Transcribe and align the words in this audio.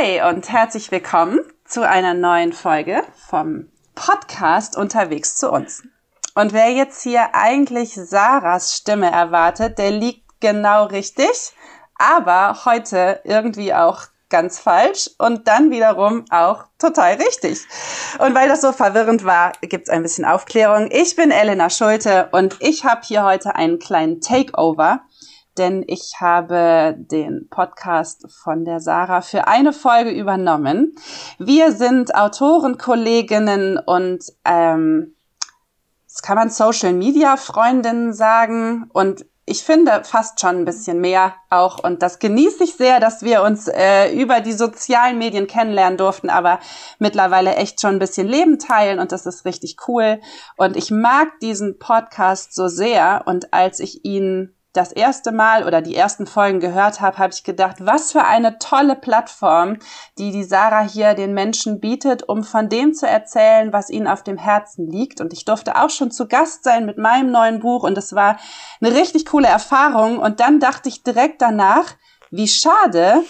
Hi 0.00 0.22
und 0.30 0.48
herzlich 0.48 0.90
willkommen 0.90 1.40
zu 1.66 1.86
einer 1.86 2.14
neuen 2.14 2.54
Folge 2.54 3.02
vom 3.28 3.68
Podcast 3.94 4.76
Unterwegs 4.76 5.36
zu 5.36 5.50
uns. 5.50 5.82
Und 6.34 6.54
wer 6.54 6.70
jetzt 6.70 7.02
hier 7.02 7.34
eigentlich 7.34 7.94
Sarahs 7.94 8.74
Stimme 8.74 9.10
erwartet, 9.10 9.76
der 9.78 9.90
liegt 9.90 10.40
genau 10.40 10.84
richtig, 10.86 11.52
aber 11.96 12.64
heute 12.64 13.20
irgendwie 13.24 13.74
auch 13.74 14.04
ganz 14.30 14.58
falsch 14.58 15.10
und 15.18 15.48
dann 15.48 15.70
wiederum 15.70 16.24
auch 16.30 16.64
total 16.78 17.14
richtig. 17.14 17.60
Und 18.20 18.34
weil 18.34 18.48
das 18.48 18.62
so 18.62 18.72
verwirrend 18.72 19.24
war, 19.24 19.52
gibt's 19.60 19.90
ein 19.90 20.02
bisschen 20.02 20.24
Aufklärung. 20.24 20.88
Ich 20.90 21.14
bin 21.14 21.30
Elena 21.30 21.68
Schulte 21.68 22.30
und 22.32 22.56
ich 22.60 22.86
habe 22.86 23.02
hier 23.04 23.24
heute 23.24 23.54
einen 23.54 23.78
kleinen 23.78 24.22
Takeover 24.22 25.00
denn 25.58 25.84
ich 25.86 26.14
habe 26.20 26.94
den 26.98 27.48
Podcast 27.50 28.26
von 28.42 28.64
der 28.64 28.80
Sarah 28.80 29.20
für 29.20 29.46
eine 29.46 29.72
Folge 29.72 30.10
übernommen. 30.10 30.94
Wir 31.38 31.72
sind 31.72 32.14
Autoren, 32.14 32.78
Kolleginnen 32.78 33.78
und 33.78 34.24
ähm, 34.44 35.14
das 36.06 36.22
kann 36.22 36.36
man 36.36 36.50
Social 36.50 36.92
Media 36.92 37.36
Freundinnen 37.36 38.12
sagen 38.12 38.90
und 38.92 39.26
ich 39.50 39.64
finde 39.64 40.04
fast 40.04 40.40
schon 40.40 40.58
ein 40.58 40.64
bisschen 40.64 41.00
mehr 41.00 41.34
auch 41.50 41.82
und 41.82 42.02
das 42.02 42.20
genieße 42.20 42.62
ich 42.62 42.74
sehr, 42.74 43.00
dass 43.00 43.22
wir 43.22 43.42
uns 43.42 43.66
äh, 43.66 44.12
über 44.12 44.40
die 44.40 44.52
sozialen 44.52 45.18
Medien 45.18 45.48
kennenlernen 45.48 45.98
durften, 45.98 46.30
aber 46.30 46.60
mittlerweile 47.00 47.56
echt 47.56 47.80
schon 47.80 47.96
ein 47.96 47.98
bisschen 47.98 48.28
Leben 48.28 48.60
teilen 48.60 49.00
und 49.00 49.10
das 49.10 49.26
ist 49.26 49.44
richtig 49.44 49.76
cool 49.88 50.20
und 50.56 50.76
ich 50.76 50.92
mag 50.92 51.40
diesen 51.40 51.80
Podcast 51.80 52.54
so 52.54 52.68
sehr 52.68 53.22
und 53.26 53.52
als 53.52 53.80
ich 53.80 54.04
ihn 54.04 54.54
das 54.72 54.92
erste 54.92 55.32
Mal 55.32 55.66
oder 55.66 55.82
die 55.82 55.96
ersten 55.96 56.26
Folgen 56.26 56.60
gehört 56.60 57.00
habe, 57.00 57.18
habe 57.18 57.32
ich 57.32 57.42
gedacht, 57.42 57.76
was 57.80 58.12
für 58.12 58.24
eine 58.24 58.58
tolle 58.58 58.94
Plattform, 58.94 59.78
die 60.16 60.30
die 60.30 60.44
Sarah 60.44 60.82
hier 60.82 61.14
den 61.14 61.34
Menschen 61.34 61.80
bietet, 61.80 62.28
um 62.28 62.44
von 62.44 62.68
dem 62.68 62.94
zu 62.94 63.06
erzählen, 63.06 63.72
was 63.72 63.90
ihnen 63.90 64.06
auf 64.06 64.22
dem 64.22 64.38
Herzen 64.38 64.88
liegt. 64.88 65.20
Und 65.20 65.32
ich 65.32 65.44
durfte 65.44 65.76
auch 65.76 65.90
schon 65.90 66.12
zu 66.12 66.28
Gast 66.28 66.62
sein 66.62 66.86
mit 66.86 66.98
meinem 66.98 67.32
neuen 67.32 67.58
Buch 67.58 67.82
und 67.82 67.98
es 67.98 68.14
war 68.14 68.38
eine 68.80 68.94
richtig 68.94 69.26
coole 69.26 69.48
Erfahrung. 69.48 70.18
Und 70.18 70.38
dann 70.38 70.60
dachte 70.60 70.88
ich 70.88 71.02
direkt 71.02 71.42
danach, 71.42 71.94
wie 72.30 72.46
schade, 72.46 73.24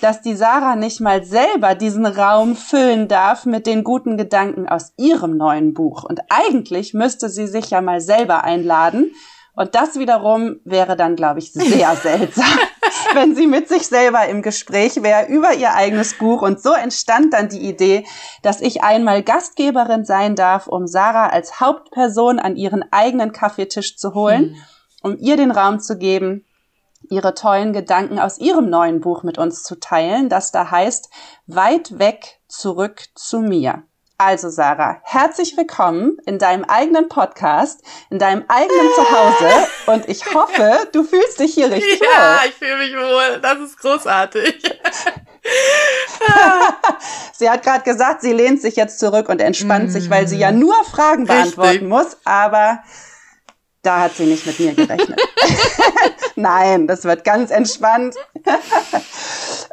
dass 0.00 0.22
die 0.22 0.34
Sarah 0.34 0.74
nicht 0.74 1.00
mal 1.00 1.22
selber 1.22 1.76
diesen 1.76 2.06
Raum 2.06 2.56
füllen 2.56 3.06
darf 3.06 3.44
mit 3.44 3.66
den 3.66 3.84
guten 3.84 4.16
Gedanken 4.16 4.68
aus 4.68 4.92
ihrem 4.96 5.36
neuen 5.36 5.72
Buch. 5.72 6.02
Und 6.02 6.20
eigentlich 6.30 6.94
müsste 6.94 7.28
sie 7.28 7.46
sich 7.46 7.70
ja 7.70 7.80
mal 7.80 8.00
selber 8.00 8.42
einladen 8.42 9.12
und 9.60 9.74
das 9.74 9.98
wiederum 9.98 10.58
wäre 10.64 10.96
dann, 10.96 11.16
glaube 11.16 11.38
ich, 11.38 11.52
sehr 11.52 11.94
seltsam, 12.02 12.58
wenn 13.12 13.36
sie 13.36 13.46
mit 13.46 13.68
sich 13.68 13.86
selber 13.86 14.26
im 14.26 14.40
Gespräch 14.40 15.02
wäre 15.02 15.26
über 15.26 15.52
ihr 15.52 15.74
eigenes 15.74 16.16
Buch. 16.16 16.40
Und 16.40 16.62
so 16.62 16.72
entstand 16.72 17.34
dann 17.34 17.50
die 17.50 17.68
Idee, 17.68 18.06
dass 18.42 18.62
ich 18.62 18.82
einmal 18.82 19.22
Gastgeberin 19.22 20.06
sein 20.06 20.34
darf, 20.34 20.66
um 20.66 20.86
Sarah 20.86 21.26
als 21.26 21.60
Hauptperson 21.60 22.38
an 22.38 22.56
ihren 22.56 22.90
eigenen 22.90 23.32
Kaffeetisch 23.32 23.98
zu 23.98 24.14
holen, 24.14 24.54
hm. 24.54 24.56
um 25.02 25.18
ihr 25.18 25.36
den 25.36 25.50
Raum 25.50 25.78
zu 25.78 25.98
geben, 25.98 26.46
ihre 27.10 27.34
tollen 27.34 27.74
Gedanken 27.74 28.18
aus 28.18 28.38
ihrem 28.38 28.70
neuen 28.70 29.02
Buch 29.02 29.24
mit 29.24 29.36
uns 29.36 29.62
zu 29.62 29.78
teilen, 29.78 30.30
das 30.30 30.52
da 30.52 30.70
heißt, 30.70 31.10
weit 31.46 31.98
weg 31.98 32.40
zurück 32.48 33.02
zu 33.14 33.40
mir. 33.40 33.82
Also 34.22 34.50
Sarah, 34.50 35.00
herzlich 35.02 35.56
willkommen 35.56 36.18
in 36.26 36.38
deinem 36.38 36.64
eigenen 36.64 37.08
Podcast, 37.08 37.82
in 38.10 38.18
deinem 38.18 38.44
eigenen 38.48 38.88
Zuhause 38.94 39.66
und 39.86 40.10
ich 40.10 40.34
hoffe, 40.34 40.88
du 40.92 41.04
fühlst 41.04 41.40
dich 41.40 41.54
hier 41.54 41.70
richtig 41.70 42.00
ja, 42.00 42.06
wohl. 42.06 42.12
Ja, 42.12 42.40
ich 42.46 42.54
fühle 42.54 42.76
mich 42.76 42.94
wohl. 42.94 43.40
Das 43.40 43.58
ist 43.60 43.78
großartig. 43.78 44.62
sie 47.32 47.48
hat 47.48 47.62
gerade 47.62 47.82
gesagt, 47.82 48.20
sie 48.20 48.34
lehnt 48.34 48.60
sich 48.60 48.76
jetzt 48.76 48.98
zurück 48.98 49.30
und 49.30 49.40
entspannt 49.40 49.88
mm. 49.88 49.92
sich, 49.92 50.10
weil 50.10 50.28
sie 50.28 50.36
ja 50.36 50.52
nur 50.52 50.74
Fragen 50.84 51.24
beantworten 51.24 51.70
richtig. 51.70 51.88
muss, 51.88 52.18
aber 52.26 52.80
da 53.82 54.00
hat 54.00 54.14
sie 54.14 54.26
nicht 54.26 54.46
mit 54.46 54.58
mir 54.60 54.74
gerechnet. 54.74 55.20
Nein, 56.36 56.86
das 56.86 57.04
wird 57.04 57.24
ganz 57.24 57.50
entspannt. 57.50 58.16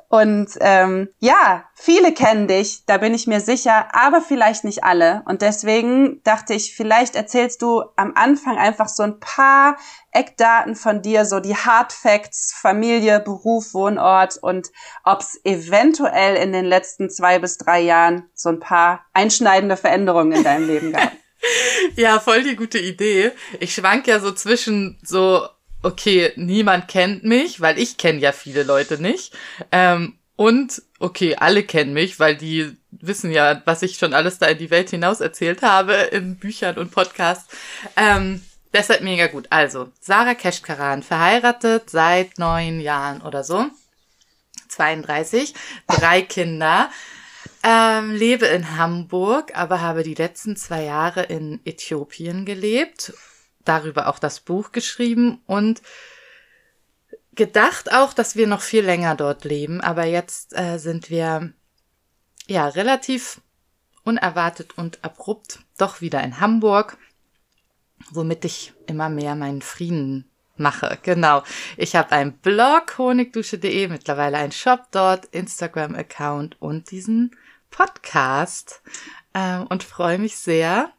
Und 0.09 0.51
ähm, 0.61 1.09
ja, 1.19 1.65
viele 1.73 2.13
kennen 2.13 2.47
dich, 2.47 2.85
da 2.85 2.97
bin 2.97 3.13
ich 3.13 3.27
mir 3.27 3.41
sicher, 3.41 3.89
aber 3.91 4.21
vielleicht 4.21 4.63
nicht 4.63 4.85
alle. 4.85 5.21
Und 5.25 5.41
deswegen 5.41 6.21
dachte 6.23 6.53
ich, 6.53 6.73
vielleicht 6.75 7.15
erzählst 7.15 7.61
du 7.61 7.83
am 7.97 8.13
Anfang 8.15 8.57
einfach 8.57 8.87
so 8.87 9.03
ein 9.03 9.19
paar 9.19 9.75
Eckdaten 10.13 10.75
von 10.75 11.01
dir, 11.01 11.25
so 11.25 11.41
die 11.41 11.57
Hard 11.57 11.91
Facts, 11.91 12.53
Familie, 12.57 13.19
Beruf, 13.19 13.73
Wohnort 13.73 14.37
und 14.37 14.71
ob 15.03 15.19
es 15.19 15.41
eventuell 15.43 16.37
in 16.37 16.53
den 16.53 16.65
letzten 16.65 17.09
zwei 17.09 17.39
bis 17.39 17.57
drei 17.57 17.81
Jahren 17.81 18.29
so 18.33 18.47
ein 18.47 18.61
paar 18.61 19.05
einschneidende 19.13 19.75
Veränderungen 19.75 20.31
in 20.31 20.43
deinem 20.45 20.67
Leben 20.67 20.93
gab. 20.93 21.11
Ja, 21.95 22.19
voll 22.19 22.43
die 22.43 22.55
gute 22.55 22.79
Idee. 22.79 23.31
Ich 23.59 23.73
schwank 23.73 24.07
ja 24.07 24.19
so 24.19 24.31
zwischen 24.31 24.99
so 25.03 25.47
okay, 25.83 26.33
niemand 26.35 26.87
kennt 26.87 27.23
mich, 27.23 27.61
weil 27.61 27.79
ich 27.79 27.97
kenne 27.97 28.19
ja 28.19 28.31
viele 28.31 28.63
Leute 28.63 29.01
nicht. 29.01 29.35
Ähm, 29.71 30.17
und 30.35 30.81
okay, 30.99 31.35
alle 31.35 31.63
kennen 31.63 31.93
mich, 31.93 32.19
weil 32.19 32.35
die 32.35 32.77
wissen 32.91 33.31
ja, 33.31 33.61
was 33.65 33.81
ich 33.81 33.97
schon 33.97 34.13
alles 34.13 34.37
da 34.37 34.47
in 34.47 34.57
die 34.57 34.69
Welt 34.69 34.89
hinaus 34.89 35.19
erzählt 35.19 35.61
habe 35.61 35.93
in 35.93 36.37
Büchern 36.37 36.77
und 36.77 36.91
Podcasts. 36.91 37.53
Ähm, 37.95 38.43
deshalb 38.73 39.01
mega 39.01 39.27
gut. 39.27 39.47
Also, 39.49 39.91
Sarah 39.99 40.35
Keschkaran, 40.35 41.03
verheiratet 41.03 41.89
seit 41.89 42.37
neun 42.37 42.79
Jahren 42.79 43.21
oder 43.21 43.43
so. 43.43 43.65
32, 44.69 45.53
drei 45.87 46.21
Kinder. 46.21 46.89
Ähm, 47.69 48.11
lebe 48.11 48.45
in 48.45 48.77
Hamburg, 48.77 49.51
aber 49.57 49.81
habe 49.81 50.03
die 50.03 50.13
letzten 50.13 50.55
zwei 50.55 50.83
Jahre 50.83 51.23
in 51.23 51.59
Äthiopien 51.65 52.45
gelebt 52.45 53.11
darüber 53.67 54.07
auch 54.07 54.19
das 54.19 54.39
Buch 54.39 54.71
geschrieben 54.71 55.41
und 55.45 55.81
gedacht 57.33 57.91
auch, 57.93 58.13
dass 58.13 58.35
wir 58.35 58.47
noch 58.47 58.61
viel 58.61 58.83
länger 58.83 59.15
dort 59.15 59.43
leben. 59.43 59.81
Aber 59.81 60.05
jetzt 60.05 60.57
äh, 60.57 60.77
sind 60.77 61.09
wir 61.09 61.53
ja 62.47 62.67
relativ 62.67 63.41
unerwartet 64.03 64.77
und 64.77 65.03
abrupt 65.03 65.59
doch 65.77 66.01
wieder 66.01 66.23
in 66.23 66.39
Hamburg, 66.39 66.97
womit 68.11 68.45
ich 68.45 68.73
immer 68.87 69.09
mehr 69.09 69.35
meinen 69.35 69.61
Frieden 69.61 70.29
mache. 70.55 70.97
Genau. 71.03 71.43
Ich 71.75 71.95
habe 71.95 72.11
einen 72.13 72.33
Blog, 72.33 72.97
honigdusche.de, 72.97 73.89
mittlerweile 73.89 74.37
einen 74.37 74.53
Shop 74.53 74.87
dort, 74.91 75.25
Instagram-Account 75.25 76.59
und 76.61 76.89
diesen 76.89 77.35
Podcast 77.69 78.81
äh, 79.33 79.59
und 79.69 79.83
freue 79.83 80.17
mich 80.17 80.37
sehr, 80.37 80.91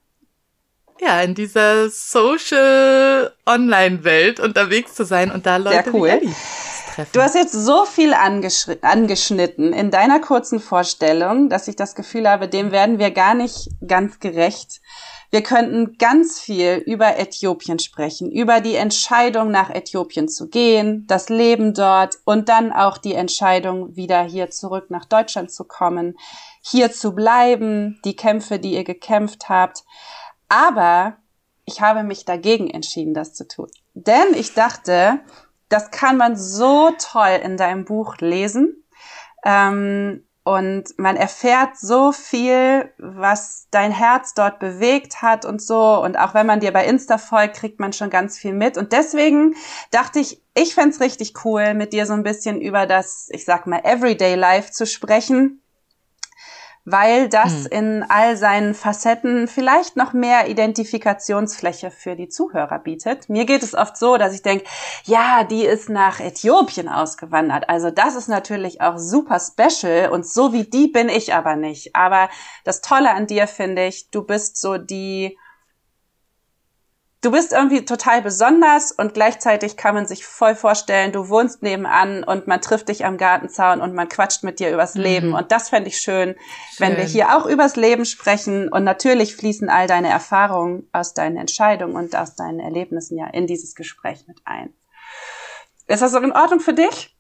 ja, 1.01 1.21
in 1.23 1.35
dieser 1.35 1.91
Social 1.91 3.33
Online-Welt 3.47 4.41
unterwegs 4.41 4.95
zu 4.95 5.05
sein 5.05 5.31
und 5.31 5.47
da 5.47 5.57
Leute 5.57 5.91
cool. 5.93 6.09
wie 6.09 6.13
Ellie 6.13 6.35
treffen. 6.95 7.11
Du 7.13 7.23
hast 7.23 7.35
jetzt 7.35 7.53
so 7.53 7.85
viel 7.85 8.13
angeschnitten 8.15 9.73
in 9.73 9.91
deiner 9.91 10.21
kurzen 10.21 10.61
Vorstellung, 10.61 11.49
dass 11.49 11.69
ich 11.69 11.77
das 11.77 11.95
Gefühl 11.95 12.29
habe, 12.29 12.49
dem 12.49 12.73
werden 12.73 12.99
wir 12.99 13.11
gar 13.11 13.35
nicht 13.35 13.69
ganz 13.87 14.19
gerecht. 14.19 14.81
Wir 15.31 15.43
könnten 15.43 15.99
ganz 15.99 16.41
viel 16.41 16.83
über 16.87 17.19
Äthiopien 17.19 17.79
sprechen, 17.79 18.33
über 18.33 18.61
die 18.61 18.77
Entscheidung 18.77 19.51
nach 19.51 19.69
Äthiopien 19.69 20.27
zu 20.27 20.49
gehen, 20.49 21.05
das 21.07 21.29
Leben 21.29 21.75
dort 21.75 22.17
und 22.25 22.49
dann 22.49 22.73
auch 22.73 22.97
die 22.97 23.13
Entscheidung, 23.13 23.95
wieder 23.95 24.23
hier 24.23 24.51
zurück 24.51 24.87
nach 24.89 25.05
Deutschland 25.05 25.53
zu 25.53 25.65
kommen, 25.65 26.17
hier 26.71 26.93
zu 26.93 27.15
bleiben, 27.15 28.01
die 28.05 28.17
Kämpfe, 28.17 28.59
die 28.59 28.75
ihr 28.75 28.85
gekämpft 28.85 29.49
habt. 29.49 29.85
Aber 30.49 31.17
ich 31.65 31.81
habe 31.81 32.03
mich 32.03 32.25
dagegen 32.25 32.69
entschieden, 32.69 33.15
das 33.15 33.35
zu 33.35 33.47
tun. 33.47 33.69
Denn 33.95 34.35
ich 34.35 34.55
dachte, 34.55 35.21
das 35.69 35.91
kann 35.91 36.17
man 36.17 36.37
so 36.37 36.91
toll 36.99 37.41
in 37.43 37.57
deinem 37.57 37.85
Buch 37.85 38.17
lesen. 38.19 38.85
Ähm, 39.45 40.25
und 40.45 40.99
man 40.99 41.17
erfährt 41.17 41.77
so 41.77 42.11
viel, 42.11 42.91
was 42.97 43.67
dein 43.71 43.93
Herz 43.93 44.33
dort 44.33 44.59
bewegt 44.61 45.21
hat 45.21 45.45
und 45.45 45.61
so. 45.61 46.03
Und 46.03 46.19
auch 46.19 46.33
wenn 46.33 46.47
man 46.47 46.61
dir 46.61 46.73
bei 46.73 46.87
Insta 46.87 47.19
folgt, 47.19 47.57
kriegt 47.57 47.81
man 47.81 47.93
schon 47.93 48.09
ganz 48.09 48.39
viel 48.39 48.55
mit. 48.55 48.79
Und 48.79 48.93
deswegen 48.93 49.55
dachte 49.91 50.21
ich, 50.21 50.41
ich 50.55 50.75
fände 50.75 51.01
richtig 51.01 51.45
cool, 51.45 51.75
mit 51.75 51.93
dir 51.93 52.07
so 52.07 52.15
ein 52.15 52.23
bisschen 52.23 52.63
über 52.63 52.87
das, 52.87 53.29
ich 53.31 53.45
sag 53.45 53.67
mal, 53.67 53.83
Everyday 53.85 54.37
Life 54.37 54.73
zu 54.73 54.87
sprechen 54.87 55.61
weil 56.91 57.29
das 57.29 57.65
hm. 57.65 57.67
in 57.71 58.05
all 58.09 58.37
seinen 58.37 58.75
Facetten 58.75 59.49
vielleicht 59.49 59.97
noch 59.97 60.13
mehr 60.13 60.49
Identifikationsfläche 60.49 61.91
für 61.91 62.17
die 62.17 62.29
Zuhörer 62.29 62.79
bietet. 62.79 63.29
Mir 63.29 63.45
geht 63.45 63.63
es 63.63 63.75
oft 63.75 63.97
so, 63.97 64.17
dass 64.17 64.35
ich 64.35 64.43
denke, 64.43 64.65
ja, 65.05 65.45
die 65.45 65.65
ist 65.65 65.89
nach 65.89 66.21
Äthiopien 66.21 66.89
ausgewandert. 66.89 67.69
Also 67.69 67.91
das 67.91 68.17
ist 68.17 68.29
natürlich 68.29 68.81
auch 68.81 68.99
super 68.99 69.39
special 69.41 70.11
und 70.11 70.27
so 70.27 70.53
wie 70.53 70.65
die 70.65 70.89
bin 70.89 71.09
ich 71.09 71.35
aber 71.35 71.57
nicht. 71.57 71.95
Aber 71.95 72.29
das 72.65 72.81
Tolle 72.81 73.11
an 73.11 73.27
dir 73.27 73.47
finde 73.47 73.87
ich, 73.87 74.11
du 74.11 74.23
bist 74.23 74.61
so 74.61 74.79
die 74.79 75.37
du 77.21 77.33
bist 77.33 77.53
irgendwie 77.53 77.85
total 77.85 78.23
besonders 78.23 78.93
und 78.93 79.15
gleichzeitig 79.15 79.77
kann 79.77 79.95
man 79.95 80.07
sich 80.07 80.25
voll 80.25 80.55
vorstellen, 80.55 81.13
du 81.13 81.29
wohnst 81.29 81.63
nebenan 81.63 82.23
und 82.23 82.47
man 82.47 82.61
trifft 82.61 82.89
dich 82.89 83.05
am 83.05 83.17
Gartenzaun 83.17 83.81
und 83.81 83.95
man 83.95 84.09
quatscht 84.09 84.45
mit 84.45 84.61
dir 84.61 84.73
übers 84.73 84.95
mhm. 84.95 85.03
Leben. 85.03 85.35
Und 85.35 85.51
das 85.51 85.69
fände 85.69 85.89
ich 85.89 85.99
schön, 85.99 86.35
schön, 86.35 86.37
wenn 86.79 86.97
wir 86.97 87.05
hier 87.05 87.37
auch 87.37 87.47
übers 87.47 87.77
Leben 87.77 88.05
sprechen. 88.05 88.69
Und 88.69 88.85
natürlich 88.85 89.35
fließen 89.35 89.69
all 89.69 89.87
deine 89.87 90.09
Erfahrungen 90.09 90.89
aus 90.93 91.15
deinen 91.15 91.37
Entscheidungen 91.37 91.97
und 91.97 92.15
aus 92.15 92.37
deinen 92.37 92.61
Erlebnissen 92.61 93.19
ja 93.19 93.27
in 93.27 93.47
dieses 93.47 93.75
Gespräch 93.75 94.27
mit 94.29 94.39
ein. 94.45 94.73
Ist 95.87 96.03
das 96.03 96.13
so 96.13 96.19
in 96.19 96.33
Ordnung 96.33 96.61
für 96.61 96.75
dich? 96.75 97.18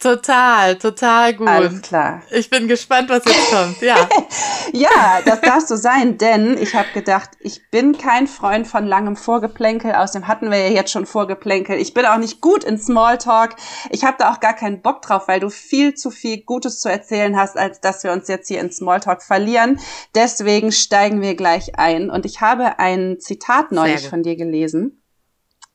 Total, 0.00 0.76
total 0.76 1.34
gut. 1.34 1.48
Alles 1.48 1.82
klar. 1.82 2.22
Ich 2.30 2.48
bin 2.48 2.68
gespannt, 2.68 3.08
was 3.08 3.24
jetzt 3.24 3.50
kommt. 3.50 3.80
Ja. 3.82 4.08
ja, 4.72 5.20
das 5.24 5.40
darf 5.40 5.66
so 5.66 5.74
sein, 5.74 6.18
denn 6.18 6.56
ich 6.56 6.76
habe 6.76 6.86
gedacht, 6.94 7.30
ich 7.40 7.68
bin 7.72 7.98
kein 7.98 8.28
Freund 8.28 8.68
von 8.68 8.86
langem 8.86 9.16
Vorgeplänkel. 9.16 9.92
Außerdem 9.92 10.28
hatten 10.28 10.52
wir 10.52 10.58
ja 10.58 10.72
jetzt 10.72 10.92
schon 10.92 11.04
Vorgeplänkel. 11.04 11.80
Ich 11.80 11.94
bin 11.94 12.06
auch 12.06 12.18
nicht 12.18 12.40
gut 12.40 12.62
in 12.62 12.78
Smalltalk. 12.78 13.56
Ich 13.90 14.04
habe 14.04 14.16
da 14.20 14.32
auch 14.32 14.38
gar 14.38 14.54
keinen 14.54 14.82
Bock 14.82 15.02
drauf, 15.02 15.26
weil 15.26 15.40
du 15.40 15.50
viel 15.50 15.94
zu 15.94 16.12
viel 16.12 16.42
Gutes 16.42 16.78
zu 16.80 16.88
erzählen 16.88 17.36
hast, 17.36 17.56
als 17.56 17.80
dass 17.80 18.04
wir 18.04 18.12
uns 18.12 18.28
jetzt 18.28 18.46
hier 18.46 18.60
in 18.60 18.70
Smalltalk 18.70 19.20
verlieren. 19.20 19.80
Deswegen 20.14 20.70
steigen 20.70 21.22
wir 21.22 21.34
gleich 21.34 21.76
ein. 21.76 22.08
Und 22.08 22.24
ich 22.24 22.40
habe 22.40 22.78
ein 22.78 23.18
Zitat 23.18 23.72
neulich 23.72 24.08
von 24.08 24.22
dir 24.22 24.36
gelesen. 24.36 24.97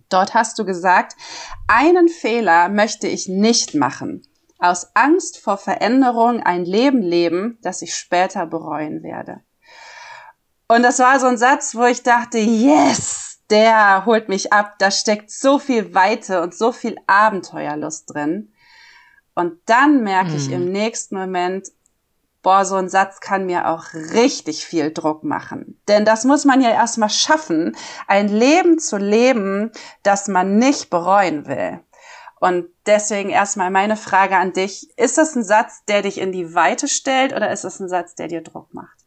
Dort 0.10 0.34
hast 0.34 0.60
du 0.60 0.66
gesagt, 0.66 1.16
einen 1.68 2.08
Fehler 2.08 2.70
möchte 2.70 3.08
ich 3.08 3.28
nicht 3.28 3.76
machen. 3.76 4.26
Aus 4.60 4.96
Angst 4.96 5.40
vor 5.40 5.58
Veränderung 5.58 6.42
ein 6.42 6.66
Leben 6.66 7.02
leben, 7.02 7.58
das 7.62 7.82
ich 7.82 7.96
später 7.96 8.46
bereuen 8.46 9.04
werde. 9.04 9.42
Und 10.68 10.84
das 10.84 11.00
war 11.00 11.20
so 11.20 11.28
ein 11.28 11.38
Satz, 11.38 11.76
wo 11.76 11.86
ich 11.86 12.04
dachte, 12.04 12.38
yes, 12.38 13.40
der 13.50 14.06
holt 14.06 14.30
mich 14.30 14.54
ab. 14.54 14.76
Da 14.80 14.90
steckt 14.90 15.30
so 15.30 15.60
viel 15.60 15.94
Weite 15.94 16.42
und 16.42 16.56
so 16.56 16.72
viel 16.72 16.98
Abenteuerlust 17.08 18.14
drin. 18.14 18.54
Und 19.36 19.60
dann 19.66 20.04
merke 20.04 20.32
hm. 20.32 20.38
ich 20.38 20.52
im 20.52 20.72
nächsten 20.72 21.16
Moment, 21.18 21.68
boah, 22.44 22.66
so 22.66 22.76
ein 22.76 22.90
Satz 22.90 23.22
kann 23.22 23.46
mir 23.46 23.70
auch 23.70 23.94
richtig 23.94 24.66
viel 24.66 24.94
Druck 24.94 25.24
machen. 25.24 25.82
Denn 25.88 26.06
das 26.06 26.26
muss 26.26 26.46
man 26.46 26.62
ja 26.62 26.70
erstmal 26.70 27.10
schaffen, 27.10 27.76
ein 28.08 28.28
Leben 28.28 28.78
zu 28.78 28.98
leben, 28.98 29.72
das 30.04 30.28
man 30.28 30.58
nicht 30.58 30.90
bereuen 30.90 31.48
will. 31.48 31.80
Und 32.40 32.66
deswegen 32.86 33.30
erstmal 33.30 33.72
meine 33.72 33.96
Frage 33.96 34.36
an 34.36 34.52
dich. 34.52 34.90
Ist 34.98 35.18
das 35.18 35.36
ein 35.36 35.46
Satz, 35.46 35.86
der 35.86 36.02
dich 36.02 36.18
in 36.20 36.34
die 36.34 36.54
Weite 36.54 36.90
stellt 36.90 37.32
oder 37.32 37.52
ist 37.52 37.64
das 37.64 37.80
ein 37.80 37.88
Satz, 37.88 38.16
der 38.16 38.28
dir 38.28 38.42
Druck 38.42 38.74
macht? 38.74 38.98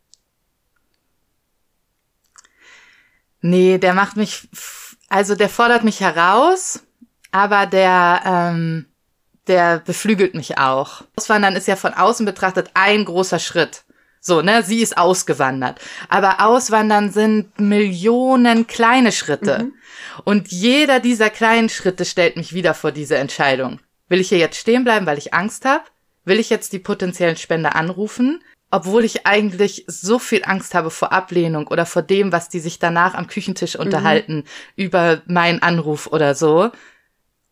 Nee, 3.43 3.77
der 3.77 3.93
macht 3.93 4.17
mich, 4.17 4.49
also 5.09 5.35
der 5.35 5.51
fordert 5.51 5.85
mich 5.85 6.01
heraus, 6.01 6.81
aber 7.31 7.67
der, 7.67 8.23
ähm, 8.25 8.87
der 9.49 9.81
beflügelt 9.81 10.35
mich 10.35 10.59
auch. 10.59 11.03
Auswandern 11.17 11.57
ist 11.57 11.69
ja 11.69 11.77
von 11.77 11.95
außen 11.95 12.27
betrachtet 12.27 12.71
ein 12.75 13.05
großer 13.05 13.39
Schritt. 13.39 13.85
So, 14.21 14.43
ne, 14.43 14.65
sie 14.65 14.83
ist 14.83 14.99
ausgewandert. 14.99 15.81
Aber 16.09 16.45
Auswandern 16.45 17.13
sind 17.13 17.61
Millionen 17.61 18.67
kleine 18.67 19.13
Schritte. 19.13 19.61
Mhm. 19.61 19.75
Und 20.25 20.49
jeder 20.49 20.99
dieser 20.99 21.31
kleinen 21.31 21.69
Schritte 21.69 22.05
stellt 22.05 22.37
mich 22.37 22.53
wieder 22.53 22.75
vor 22.75 22.91
diese 22.91 23.17
Entscheidung. 23.19 23.79
Will 24.09 24.21
ich 24.21 24.31
hier 24.31 24.39
jetzt 24.39 24.59
stehen 24.59 24.83
bleiben, 24.83 25.07
weil 25.07 25.19
ich 25.19 25.33
Angst 25.33 25.65
habe? 25.65 25.85
Will 26.25 26.41
ich 26.41 26.51
jetzt 26.51 26.73
die 26.73 26.81
potenziellen 26.81 27.37
Spender 27.37 27.77
anrufen? 27.77 28.43
Obwohl 28.73 29.05
ich 29.05 29.29
eigentlich 29.29 29.85
so 29.87 30.19
viel 30.19 30.43
Angst 30.45 30.75
habe 30.75 30.91
vor 30.91 31.13
Ablehnung 31.13 31.69
oder 31.69 31.87
vor 31.87 32.03
dem, 32.03 32.33
was 32.33 32.49
die 32.49 32.59
sich 32.59 32.81
danach 32.81 33.15
am 33.15 33.29
Küchentisch 33.29 33.75
mhm. 33.75 33.83
unterhalten 33.83 34.45
über 34.75 35.23
meinen 35.27 35.63
Anruf 35.63 36.09
oder 36.09 36.35
so. 36.35 36.73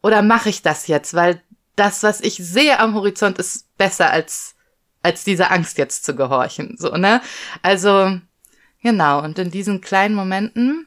Oder 0.03 0.23
mache 0.23 0.49
ich 0.49 0.63
das 0.63 0.89
jetzt, 0.89 1.15
weil 1.15 1.41
das, 1.77 2.03
was 2.03 2.21
ich 2.21 2.37
sehe 2.37 2.79
am 2.79 2.95
Horizont, 2.95 3.39
ist 3.39 3.77
besser 3.77 4.11
als, 4.11 4.55
als 5.03 5.25
diese 5.25 5.51
Angst 5.51 5.79
jetzt 5.79 6.05
zu 6.05 6.15
gehorchen, 6.15 6.77
so, 6.79 6.91
ne? 6.91 7.21
Also, 7.63 8.19
genau. 8.83 9.23
Und 9.23 9.39
in 9.39 9.51
diesen 9.51 9.81
kleinen 9.81 10.15
Momenten 10.15 10.87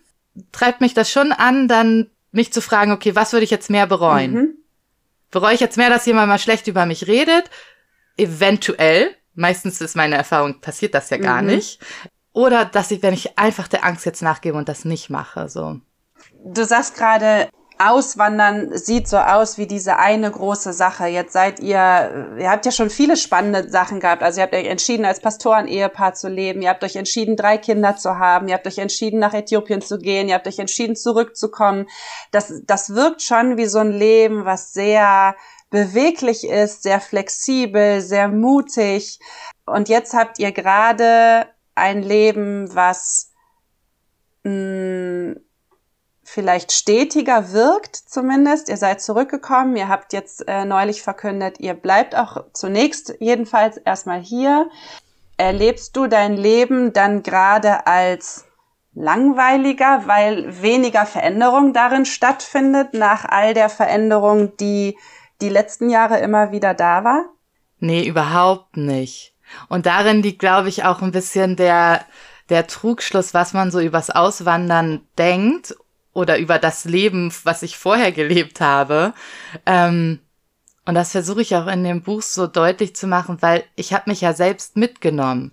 treibt 0.51 0.81
mich 0.81 0.94
das 0.94 1.12
schon 1.12 1.31
an, 1.31 1.68
dann 1.68 2.10
mich 2.31 2.54
zu 2.54 2.62
fragen, 2.62 2.92
okay, 2.92 3.16
was 3.16 3.34
würde 3.34 3.44
ich 3.44 3.51
jetzt 3.51 3.69
mehr 3.69 3.88
bereuen? 3.88 4.34
Mhm. 4.34 4.54
Bereue 5.31 5.56
ich 5.56 5.60
jetzt 5.60 5.78
mehr, 5.78 5.89
dass 5.89 6.06
jemand 6.06 6.30
mal 6.30 6.39
schlecht 6.39 6.68
über 6.68 6.86
mich 6.86 7.07
redet? 7.07 7.50
Eventuell. 8.16 9.16
Meistens 9.36 9.81
ist 9.81 9.95
meine 9.95 10.16
Erfahrung, 10.16 10.62
passiert 10.62 10.94
das 10.94 11.10
ja 11.10 11.18
gar 11.18 11.42
mhm. 11.42 11.50
nicht. 11.50 11.80
Oder 12.31 12.66
dass 12.66 12.92
ich, 12.92 13.01
wenn 13.01 13.13
ich 13.13 13.38
einfach 13.38 13.68
der 13.68 13.84
Angst 13.84 14.06
jetzt 14.06 14.22
nachgebe 14.22 14.57
und 14.57 14.69
das 14.69 14.86
nicht 14.86 15.10
mache, 15.10 15.50
so. 15.50 15.80
Du 16.45 16.63
sagst 16.66 16.95
gerade, 16.95 17.50
Auswandern 17.79 18.75
sieht 18.77 19.07
so 19.07 19.18
aus 19.18 19.57
wie 19.57 19.68
diese 19.68 19.97
eine 19.97 20.31
große 20.31 20.74
Sache. 20.74 21.07
Jetzt 21.07 21.33
seid 21.33 21.59
ihr, 21.59 22.35
ihr 22.39 22.50
habt 22.50 22.65
ja 22.65 22.71
schon 22.71 22.89
viele 22.89 23.18
spannende 23.18 23.69
Sachen 23.69 24.00
gehabt. 24.00 24.24
Also 24.24 24.39
ihr 24.39 24.44
habt 24.44 24.56
euch 24.56 24.68
entschieden, 24.68 25.06
als 25.06 25.19
Pastoren-Ehepaar 25.19 26.13
zu 26.13 26.27
leben. 26.27 26.62
Ihr 26.62 26.69
habt 26.69 26.83
euch 26.83 26.95
entschieden, 26.95 27.35
drei 27.35 27.57
Kinder 27.57 27.95
zu 27.95 28.18
haben. 28.18 28.47
Ihr 28.47 28.56
habt 28.56 28.68
euch 28.68 28.77
entschieden, 28.77 29.19
nach 29.19 29.33
Äthiopien 29.33 29.81
zu 29.81 30.00
gehen. 30.00 30.27
Ihr 30.27 30.35
habt 30.35 30.47
euch 30.47 30.59
entschieden, 30.59 30.95
zurückzukommen. 30.95 31.88
Das, 32.31 32.53
das 32.65 32.95
wirkt 32.95 33.21
schon 33.21 33.57
wie 33.57 33.68
so 33.68 33.79
ein 33.79 33.91
Leben, 33.91 34.45
was 34.45 34.74
sehr 34.74 35.35
beweglich 35.69 36.47
ist, 36.47 36.83
sehr 36.83 37.00
flexibel, 37.00 38.01
sehr 38.01 38.27
mutig. 38.27 39.19
Und 39.65 39.89
jetzt 39.89 40.13
habt 40.13 40.39
ihr 40.39 40.51
gerade 40.51 41.47
ein 41.75 42.01
Leben, 42.01 42.74
was 42.74 43.31
mh, 44.44 44.51
mm, 44.51 45.46
vielleicht 46.27 46.74
stetiger 46.74 47.53
wirkt 47.53 47.96
zumindest. 47.96 48.67
Ihr 48.67 48.75
seid 48.75 49.01
zurückgekommen, 49.01 49.77
ihr 49.77 49.88
habt 49.88 50.12
jetzt 50.12 50.46
äh, 50.48 50.65
neulich 50.65 51.01
verkündet, 51.01 51.62
ihr 51.62 51.74
bleibt 51.74 52.17
auch 52.17 52.43
zunächst 52.51 53.15
jedenfalls 53.19 53.77
erstmal 53.77 54.19
hier. 54.19 54.69
Erlebst 55.38 55.96
du 55.96 56.07
dein 56.07 56.36
Leben 56.36 56.91
dann 56.91 57.24
gerade 57.24 57.88
als 57.88 58.46
langweiliger, 58.93 60.03
weil 60.05 60.62
weniger 60.62 61.05
Veränderung 61.05 61.72
darin 61.72 62.05
stattfindet 62.05 62.93
nach 62.93 63.24
all 63.24 63.53
der 63.53 63.69
Veränderung, 63.69 64.57
die 64.57 64.98
die 65.39 65.50
letzten 65.50 65.89
Jahre 65.89 66.19
immer 66.19 66.51
wieder 66.51 66.74
da 66.74 67.05
war? 67.05 67.24
Nee, 67.79 68.05
überhaupt 68.05 68.75
nicht. 68.75 69.34
Und 69.69 69.86
darin 69.86 70.22
liegt, 70.24 70.39
glaube 70.39 70.67
ich, 70.67 70.84
auch 70.84 71.01
ein 71.01 71.12
bisschen 71.12 71.55
der, 71.55 72.03
der 72.50 72.67
Trugschluss, 72.67 73.34
was 73.34 73.53
man 73.53 73.72
so 73.72 73.79
übers 73.79 74.10
Auswandern 74.10 75.07
denkt 75.17 75.74
oder 76.17 76.39
über 76.39 76.57
das 76.57 76.83
Leben, 76.86 77.31
was 77.43 77.62
ich 77.62 77.77
vorher 77.77 78.12
gelebt 78.12 78.59
habe. 78.59 79.13
Ähm, 79.67 80.19
und 80.86 80.95
das 80.95 81.12
versuche 81.12 81.43
ich 81.43 81.55
auch 81.55 81.67
in 81.67 81.83
dem 81.83 82.01
Buch 82.01 82.24
so 82.24 82.47
deutlich 82.47 82.95
zu 82.95 83.05
machen, 83.05 83.38
weil 83.41 83.63
ich 83.75 83.93
habe 83.93 84.09
mich 84.09 84.21
ja 84.21 84.33
selbst 84.33 84.77
mitgenommen. 84.77 85.51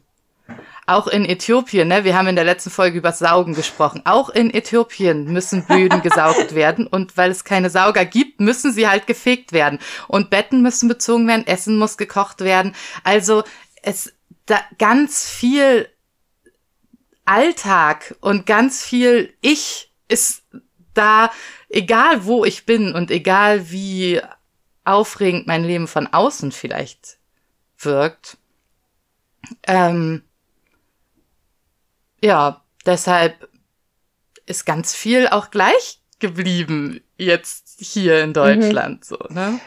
Auch 0.87 1.07
in 1.07 1.25
Äthiopien, 1.27 1.89
ne? 1.89 2.05
wir 2.05 2.17
haben 2.17 2.29
in 2.29 2.37
der 2.37 2.45
letzten 2.45 2.71
Folge 2.71 2.99
über 2.99 3.13
Saugen 3.13 3.55
gesprochen. 3.55 4.03
Auch 4.05 4.31
in 4.31 4.53
Äthiopien 4.53 5.31
müssen 5.33 5.67
Böden 5.67 6.01
gesaugt 6.03 6.55
werden 6.55 6.87
und 6.87 7.17
weil 7.17 7.31
es 7.31 7.45
keine 7.45 7.69
Sauger 7.69 8.07
gibt, 8.07 8.41
müssen 8.41 8.73
sie 8.73 8.89
halt 8.89 9.07
gefegt 9.07 9.53
werden. 9.53 9.79
Und 10.09 10.31
Betten 10.31 10.63
müssen 10.63 10.89
bezogen 10.89 11.29
werden, 11.29 11.47
Essen 11.47 11.79
muss 11.79 11.99
gekocht 11.99 12.41
werden. 12.41 12.75
Also 13.03 13.45
es 13.83 14.15
da 14.47 14.61
ganz 14.79 15.29
viel 15.29 15.89
Alltag 17.27 18.15
und 18.21 18.47
ganz 18.47 18.83
viel 18.83 19.35
Ich 19.41 19.91
ist 20.09 20.43
da, 20.95 21.31
egal 21.69 22.25
wo 22.25 22.45
ich 22.45 22.67
bin 22.67 22.95
und 22.95 23.11
egal 23.11 23.71
wie 23.71 24.21
aufregend 24.85 25.47
mein 25.47 25.65
Leben 25.65 25.89
von 25.89 26.07
außen 26.07 26.53
vielleicht 26.53 27.19
wirkt, 27.79 28.37
ähm, 29.67 30.23
ja, 32.23 32.63
deshalb 32.87 33.49
ist 34.47 34.65
ganz 34.65 34.95
viel 34.95 35.29
auch 35.29 35.51
gleich 35.51 36.01
geblieben 36.19 37.03
jetzt 37.17 37.77
hier 37.79 38.23
in 38.23 38.33
Deutschland, 38.33 39.01
mhm. 39.01 39.05
so, 39.05 39.19
ne? 39.29 39.61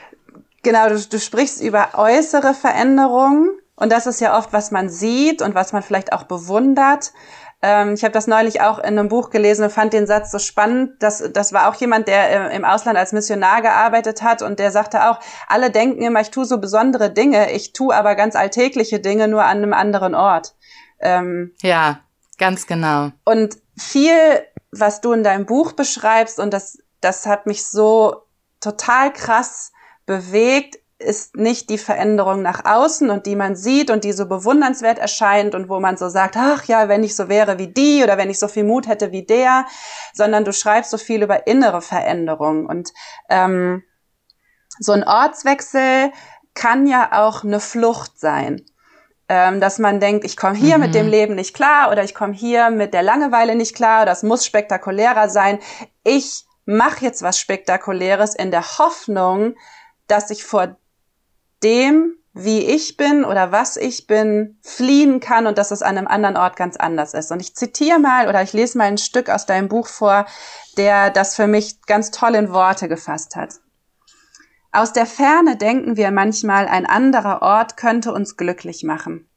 Genau, 0.63 0.89
du, 0.89 0.99
du 0.99 1.19
sprichst 1.19 1.61
über 1.61 1.91
äußere 1.93 2.53
Veränderungen 2.53 3.51
Und 3.79 3.91
das 3.91 4.07
ist 4.07 4.19
ja 4.19 4.35
oft, 4.37 4.53
was 4.53 4.71
man 4.71 4.89
sieht 4.89 5.43
und 5.43 5.53
was 5.53 5.71
man 5.71 5.83
vielleicht 5.83 6.11
auch 6.11 6.23
bewundert. 6.23 7.13
Ähm, 7.61 7.93
ich 7.93 8.03
habe 8.03 8.11
das 8.11 8.27
neulich 8.27 8.61
auch 8.61 8.77
in 8.77 8.99
einem 8.99 9.07
Buch 9.07 9.29
gelesen 9.31 9.63
und 9.63 9.71
fand 9.71 9.93
den 9.93 10.05
Satz 10.05 10.31
so 10.31 10.39
spannend. 10.39 10.91
Das, 10.99 11.23
das 11.33 11.53
war 11.53 11.69
auch 11.69 11.75
jemand, 11.75 12.07
der 12.07 12.51
äh, 12.51 12.55
im 12.55 12.63
Ausland 12.63 12.97
als 12.97 13.13
Missionar 13.13 13.61
gearbeitet 13.61 14.21
hat 14.21 14.41
und 14.41 14.59
der 14.59 14.71
sagte 14.71 15.09
auch, 15.09 15.19
alle 15.47 15.71
denken 15.71 16.03
immer, 16.03 16.21
ich 16.21 16.29
tue 16.29 16.45
so 16.45 16.59
besondere 16.59 17.11
Dinge, 17.11 17.51
ich 17.51 17.73
tue 17.73 17.95
aber 17.95 18.15
ganz 18.15 18.35
alltägliche 18.35 18.99
Dinge 18.99 19.27
nur 19.27 19.43
an 19.43 19.57
einem 19.57 19.73
anderen 19.73 20.13
Ort. 20.13 20.55
Ähm, 20.99 21.53
ja, 21.61 22.01
ganz 22.37 22.67
genau. 22.67 23.11
Und 23.25 23.57
viel, 23.75 24.13
was 24.71 25.01
du 25.01 25.13
in 25.13 25.23
deinem 25.23 25.45
Buch 25.45 25.71
beschreibst, 25.71 26.39
und 26.39 26.53
das, 26.53 26.77
das 27.01 27.25
hat 27.25 27.47
mich 27.47 27.67
so 27.67 28.23
total 28.59 29.13
krass 29.13 29.71
bewegt, 30.05 30.77
ist 30.99 31.35
nicht 31.35 31.69
die 31.69 31.77
Veränderung 31.77 32.41
nach 32.41 32.65
außen 32.65 33.09
und 33.11 33.27
die 33.27 33.35
man 33.35 33.55
sieht 33.55 33.91
und 33.91 34.03
die 34.03 34.13
so 34.13 34.25
bewundernswert 34.25 34.97
erscheint 34.97 35.53
und 35.53 35.69
wo 35.69 35.79
man 35.79 35.95
so 35.95 36.09
sagt, 36.09 36.35
ach 36.37 36.65
ja, 36.65 36.89
wenn 36.89 37.03
ich 37.03 37.15
so 37.15 37.29
wäre 37.29 37.59
wie 37.59 37.67
die 37.67 38.03
oder 38.03 38.17
wenn 38.17 38.31
ich 38.31 38.39
so 38.39 38.47
viel 38.47 38.63
Mut 38.63 38.87
hätte 38.87 39.11
wie 39.11 39.25
der, 39.25 39.65
sondern 40.13 40.43
du 40.43 40.53
schreibst 40.53 40.89
so 40.89 40.97
viel 40.97 41.21
über 41.21 41.45
innere 41.45 41.81
Veränderung 41.81 42.65
und 42.65 42.89
ähm, 43.29 43.83
so 44.79 44.91
ein 44.91 45.03
Ortswechsel 45.03 46.11
kann 46.55 46.87
ja 46.87 47.09
auch 47.11 47.43
eine 47.43 47.59
Flucht 47.59 48.19
sein. 48.19 48.63
Ähm, 49.29 49.59
dass 49.59 49.77
man 49.77 49.99
denkt, 49.99 50.23
ich 50.23 50.37
komme 50.37 50.55
hier 50.55 50.77
mhm. 50.77 50.85
mit 50.85 50.95
dem. 50.95 51.07
Leben 51.07 51.35
nicht 51.35 51.53
klar 51.53 51.91
oder 51.91 52.03
ich 52.03 52.15
komme 52.15 52.33
hier 52.33 52.69
mit 52.69 52.93
der 52.93 53.03
Langeweile 53.03 53.55
nicht 53.55 53.75
klar, 53.75 54.05
das 54.05 54.23
muss 54.23 54.45
spektakulärer 54.45 55.27
sein. 55.27 55.59
Ich 56.05 56.45
mache 56.65 57.03
jetzt 57.03 57.21
was 57.23 57.37
Spektakuläres 57.37 58.35
in 58.35 58.51
der 58.51 58.77
Hoffnung, 58.77 59.55
dass 60.07 60.29
ich 60.29 60.45
vor 60.45 60.77
dem, 61.63 62.13
wie 62.33 62.59
ich 62.59 62.97
bin 62.97 63.25
oder 63.25 63.51
was 63.51 63.77
ich 63.77 64.05
bin, 64.05 64.59
fliehen 64.61 65.19
kann 65.19 65.47
und 65.47 65.57
dass 65.57 65.71
es 65.71 65.81
an 65.81 65.97
einem 65.97 66.07
anderen 66.07 66.37
Ort 66.37 66.55
ganz 66.55 66.77
anders 66.77 67.13
ist. 67.13 67.31
Und 67.31 67.39
ich 67.39 67.55
zitiere 67.55 67.99
mal 67.99 68.27
oder 68.27 68.43
ich 68.43 68.53
lese 68.53 68.77
mal 68.77 68.85
ein 68.85 68.97
Stück 68.97 69.29
aus 69.29 69.45
deinem 69.45 69.67
Buch 69.67 69.87
vor, 69.87 70.25
der 70.77 71.09
das 71.09 71.35
für 71.35 71.47
mich 71.47 71.81
ganz 71.83 72.11
toll 72.11 72.35
in 72.35 72.51
Worte 72.51 72.87
gefasst 72.87 73.35
hat. 73.35 73.55
Aus 74.71 74.93
der 74.93 75.07
Ferne 75.07 75.57
denken 75.57 75.97
wir 75.97 76.11
manchmal, 76.11 76.67
ein 76.67 76.85
anderer 76.85 77.41
Ort 77.41 77.77
könnte 77.77 78.13
uns 78.13 78.37
glücklich 78.37 78.83
machen. 78.83 79.27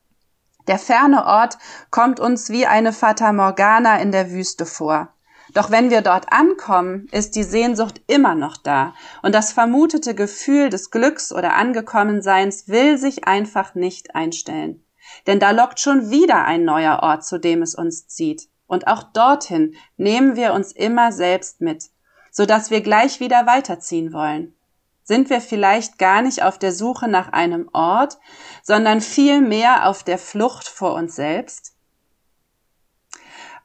Der 0.66 0.78
ferne 0.78 1.24
Ort 1.24 1.56
kommt 1.90 2.20
uns 2.20 2.50
wie 2.50 2.66
eine 2.66 2.92
Fata 2.92 3.32
Morgana 3.32 4.00
in 4.00 4.12
der 4.12 4.30
Wüste 4.30 4.66
vor. 4.66 5.14
Doch 5.54 5.70
wenn 5.70 5.90
wir 5.90 6.02
dort 6.02 6.32
ankommen, 6.32 7.08
ist 7.12 7.34
die 7.34 7.42
Sehnsucht 7.42 8.00
immer 8.06 8.34
noch 8.34 8.56
da 8.56 8.94
und 9.22 9.34
das 9.34 9.52
vermutete 9.52 10.14
Gefühl 10.14 10.70
des 10.70 10.90
Glücks 10.90 11.32
oder 11.32 11.54
Angekommenseins 11.54 12.68
will 12.68 12.98
sich 12.98 13.26
einfach 13.26 13.74
nicht 13.74 14.14
einstellen. 14.14 14.84
Denn 15.26 15.40
da 15.40 15.50
lockt 15.50 15.80
schon 15.80 16.10
wieder 16.10 16.44
ein 16.44 16.64
neuer 16.64 17.00
Ort, 17.02 17.24
zu 17.24 17.38
dem 17.38 17.62
es 17.62 17.74
uns 17.74 18.06
zieht. 18.06 18.48
Und 18.66 18.86
auch 18.86 19.02
dorthin 19.02 19.74
nehmen 19.96 20.36
wir 20.36 20.54
uns 20.54 20.70
immer 20.70 21.10
selbst 21.10 21.60
mit, 21.60 21.90
so 22.30 22.46
dass 22.46 22.70
wir 22.70 22.80
gleich 22.80 23.18
wieder 23.18 23.46
weiterziehen 23.46 24.12
wollen. 24.12 24.54
Sind 25.02 25.28
wir 25.28 25.40
vielleicht 25.40 25.98
gar 25.98 26.22
nicht 26.22 26.44
auf 26.44 26.56
der 26.56 26.70
Suche 26.70 27.08
nach 27.08 27.32
einem 27.32 27.68
Ort, 27.72 28.18
sondern 28.62 29.00
vielmehr 29.00 29.88
auf 29.88 30.04
der 30.04 30.18
Flucht 30.18 30.68
vor 30.68 30.94
uns 30.94 31.16
selbst? 31.16 31.74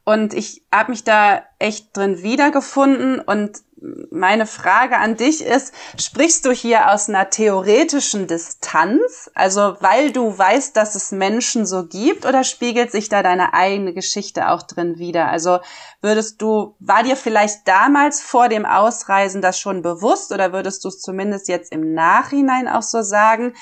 Und 0.06 0.36
ich 0.36 0.64
habe 0.72 0.92
mich 0.92 1.04
da 1.04 1.44
echt 1.58 1.98
drin 1.98 2.22
wiedergefunden. 2.22 3.20
Und 3.20 3.64
meine 4.12 4.46
Frage 4.46 4.98
an 4.98 5.18
dich 5.18 5.44
ist, 5.44 5.74
sprichst 6.00 6.46
du 6.46 6.52
hier 6.52 6.92
aus 6.92 7.10
einer 7.10 7.30
theoretischen 7.30 8.28
Distanz, 8.28 9.30
also 9.34 9.78
weil 9.80 10.12
du 10.12 10.38
weißt, 10.38 10.78
dass 10.78 10.96
es 10.96 11.12
Menschen 11.12 11.66
so 11.66 11.86
gibt, 11.86 12.26
oder 12.26 12.44
spiegelt 12.44 12.92
sich 12.92 13.10
da 13.10 13.24
deine 13.24 13.54
eigene 13.54 13.94
Geschichte 13.94 14.50
auch 14.50 14.62
drin 14.62 14.98
wieder? 14.98 15.28
Also 15.28 15.60
würdest 16.02 16.42
du, 16.42 16.76
war 16.80 17.04
dir 17.04 17.16
vielleicht 17.16 17.68
damals 17.68 18.22
vor 18.22 18.48
dem 18.48 18.66
Ausreisen 18.66 19.42
das 19.42 19.60
schon 19.60 19.82
bewusst 19.82 20.32
oder 20.32 20.54
würdest 20.54 20.84
du 20.86 20.90
es 20.90 21.02
zumindest 21.02 21.48
jetzt 21.48 21.72
im 21.72 21.94
Nachhinein 21.94 22.68
auch 22.68 22.84
so 22.84 23.02
sagen, 23.02 23.54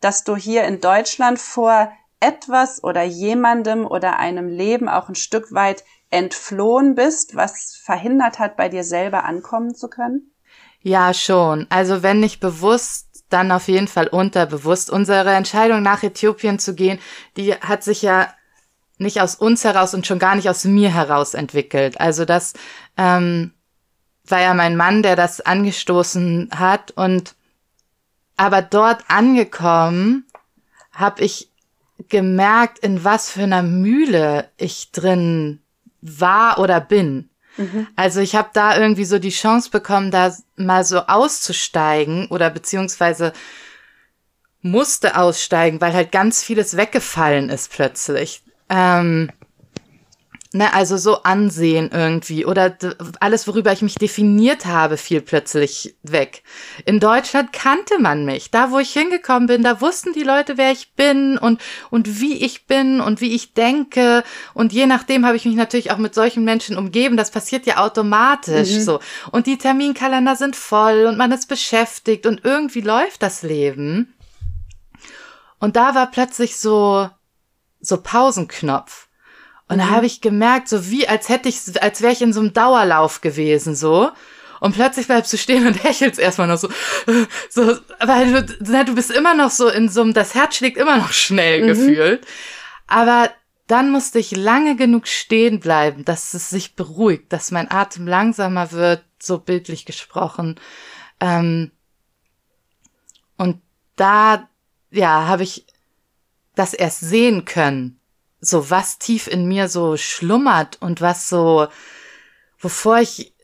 dass 0.00 0.24
du 0.24 0.34
hier 0.34 0.64
in 0.64 0.80
Deutschland 0.80 1.38
vor 1.38 1.92
etwas 2.20 2.84
oder 2.84 3.02
jemandem 3.02 3.86
oder 3.86 4.18
einem 4.18 4.48
Leben 4.48 4.88
auch 4.88 5.08
ein 5.08 5.14
Stück 5.14 5.52
weit 5.52 5.84
entflohen 6.10 6.94
bist, 6.94 7.34
was 7.34 7.80
verhindert 7.82 8.38
hat, 8.38 8.56
bei 8.56 8.68
dir 8.68 8.84
selber 8.84 9.24
ankommen 9.24 9.74
zu 9.74 9.88
können? 9.88 10.32
Ja, 10.82 11.14
schon. 11.14 11.66
Also 11.70 12.02
wenn 12.02 12.20
nicht 12.20 12.40
bewusst, 12.40 13.24
dann 13.28 13.52
auf 13.52 13.68
jeden 13.68 13.88
Fall 13.88 14.08
unterbewusst. 14.08 14.90
Unsere 14.90 15.30
Entscheidung 15.30 15.82
nach 15.82 16.02
Äthiopien 16.02 16.58
zu 16.58 16.74
gehen, 16.74 16.98
die 17.36 17.54
hat 17.54 17.84
sich 17.84 18.02
ja 18.02 18.28
nicht 18.98 19.20
aus 19.20 19.34
uns 19.34 19.64
heraus 19.64 19.94
und 19.94 20.06
schon 20.06 20.18
gar 20.18 20.34
nicht 20.34 20.48
aus 20.50 20.64
mir 20.64 20.92
heraus 20.92 21.34
entwickelt. 21.34 22.00
Also 22.00 22.24
das 22.24 22.52
ähm, 22.96 23.54
war 24.24 24.40
ja 24.40 24.52
mein 24.52 24.76
Mann, 24.76 25.02
der 25.02 25.16
das 25.16 25.40
angestoßen 25.40 26.50
hat 26.54 26.90
und 26.92 27.34
aber 28.36 28.62
dort 28.62 29.04
angekommen 29.08 30.26
habe 30.92 31.22
ich 31.22 31.49
gemerkt, 32.08 32.78
in 32.80 33.04
was 33.04 33.30
für 33.30 33.42
einer 33.42 33.62
Mühle 33.62 34.48
ich 34.56 34.92
drin 34.92 35.60
war 36.00 36.58
oder 36.58 36.80
bin. 36.80 37.30
Mhm. 37.56 37.86
Also 37.96 38.20
ich 38.20 38.34
habe 38.34 38.50
da 38.52 38.76
irgendwie 38.76 39.04
so 39.04 39.18
die 39.18 39.30
Chance 39.30 39.70
bekommen, 39.70 40.10
da 40.10 40.34
mal 40.56 40.84
so 40.84 41.00
auszusteigen 41.00 42.26
oder 42.28 42.50
beziehungsweise 42.50 43.32
musste 44.62 45.16
aussteigen, 45.16 45.80
weil 45.80 45.92
halt 45.92 46.12
ganz 46.12 46.42
vieles 46.42 46.76
weggefallen 46.76 47.48
ist 47.48 47.72
plötzlich. 47.72 48.42
Ähm, 48.68 49.30
Ne, 50.52 50.74
also 50.74 50.96
so 50.96 51.22
Ansehen 51.22 51.90
irgendwie 51.92 52.44
oder 52.44 52.76
alles, 53.20 53.46
worüber 53.46 53.70
ich 53.70 53.82
mich 53.82 53.94
definiert 53.94 54.66
habe, 54.66 54.96
fiel 54.96 55.20
plötzlich 55.20 55.94
weg. 56.02 56.42
In 56.84 56.98
Deutschland 56.98 57.52
kannte 57.52 58.00
man 58.00 58.24
mich. 58.24 58.50
Da, 58.50 58.72
wo 58.72 58.80
ich 58.80 58.92
hingekommen 58.92 59.46
bin, 59.46 59.62
da 59.62 59.80
wussten 59.80 60.12
die 60.12 60.24
Leute, 60.24 60.58
wer 60.58 60.72
ich 60.72 60.94
bin 60.94 61.38
und, 61.38 61.60
und 61.90 62.20
wie 62.20 62.44
ich 62.44 62.66
bin 62.66 63.00
und 63.00 63.20
wie 63.20 63.32
ich 63.32 63.54
denke. 63.54 64.24
Und 64.52 64.72
je 64.72 64.86
nachdem 64.86 65.24
habe 65.24 65.36
ich 65.36 65.44
mich 65.44 65.54
natürlich 65.54 65.92
auch 65.92 65.98
mit 65.98 66.16
solchen 66.16 66.42
Menschen 66.42 66.76
umgeben. 66.76 67.16
Das 67.16 67.30
passiert 67.30 67.64
ja 67.64 67.76
automatisch 67.76 68.72
mhm. 68.72 68.80
so. 68.80 69.00
Und 69.30 69.46
die 69.46 69.56
Terminkalender 69.56 70.34
sind 70.34 70.56
voll 70.56 71.06
und 71.06 71.16
man 71.16 71.30
ist 71.30 71.46
beschäftigt 71.46 72.26
und 72.26 72.44
irgendwie 72.44 72.80
läuft 72.80 73.22
das 73.22 73.42
Leben. 73.42 74.14
Und 75.60 75.76
da 75.76 75.94
war 75.94 76.10
plötzlich 76.10 76.56
so, 76.56 77.08
so 77.80 78.02
Pausenknopf. 78.02 79.06
Und 79.70 79.76
mhm. 79.76 79.80
da 79.80 79.90
habe 79.90 80.06
ich 80.06 80.20
gemerkt, 80.20 80.68
so 80.68 80.90
wie 80.90 81.06
als 81.06 81.28
hätte 81.28 81.48
ich, 81.48 81.80
als 81.80 82.02
wäre 82.02 82.12
ich 82.12 82.22
in 82.22 82.32
so 82.32 82.40
einem 82.40 82.52
Dauerlauf 82.52 83.20
gewesen, 83.20 83.76
so. 83.76 84.10
Und 84.58 84.74
plötzlich 84.74 85.06
bleibst 85.06 85.32
du 85.32 85.38
stehen 85.38 85.64
und 85.64 85.74
hechelst 85.84 86.18
erstmal 86.18 86.48
noch 86.48 86.58
so, 86.58 86.68
so, 87.48 87.78
weil 88.00 88.32
du, 88.32 88.56
na, 88.62 88.82
du 88.82 88.96
bist 88.96 89.12
immer 89.12 89.32
noch 89.34 89.50
so 89.50 89.68
in 89.68 89.88
so 89.88 90.02
einem, 90.02 90.12
das 90.12 90.34
Herz 90.34 90.56
schlägt 90.56 90.76
immer 90.76 90.96
noch 90.98 91.12
schnell 91.12 91.62
mhm. 91.62 91.66
gefühlt. 91.68 92.26
Aber 92.88 93.30
dann 93.68 93.92
musste 93.92 94.18
ich 94.18 94.32
lange 94.32 94.74
genug 94.74 95.06
stehen 95.06 95.60
bleiben, 95.60 96.04
dass 96.04 96.34
es 96.34 96.50
sich 96.50 96.74
beruhigt, 96.74 97.32
dass 97.32 97.52
mein 97.52 97.70
Atem 97.70 98.08
langsamer 98.08 98.72
wird, 98.72 99.04
so 99.22 99.38
bildlich 99.38 99.84
gesprochen. 99.84 100.58
Ähm, 101.20 101.70
und 103.36 103.62
da, 103.94 104.48
ja, 104.90 105.28
habe 105.28 105.44
ich 105.44 105.64
das 106.56 106.74
erst 106.74 107.00
sehen 107.00 107.44
können, 107.44 107.99
so 108.40 108.70
was 108.70 108.98
tief 108.98 109.26
in 109.26 109.46
mir 109.46 109.68
so 109.68 109.96
schlummert 109.96 110.78
und 110.80 111.00
was 111.00 111.28
so, 111.28 111.68
wovor 112.58 112.98
ich, 112.98 113.34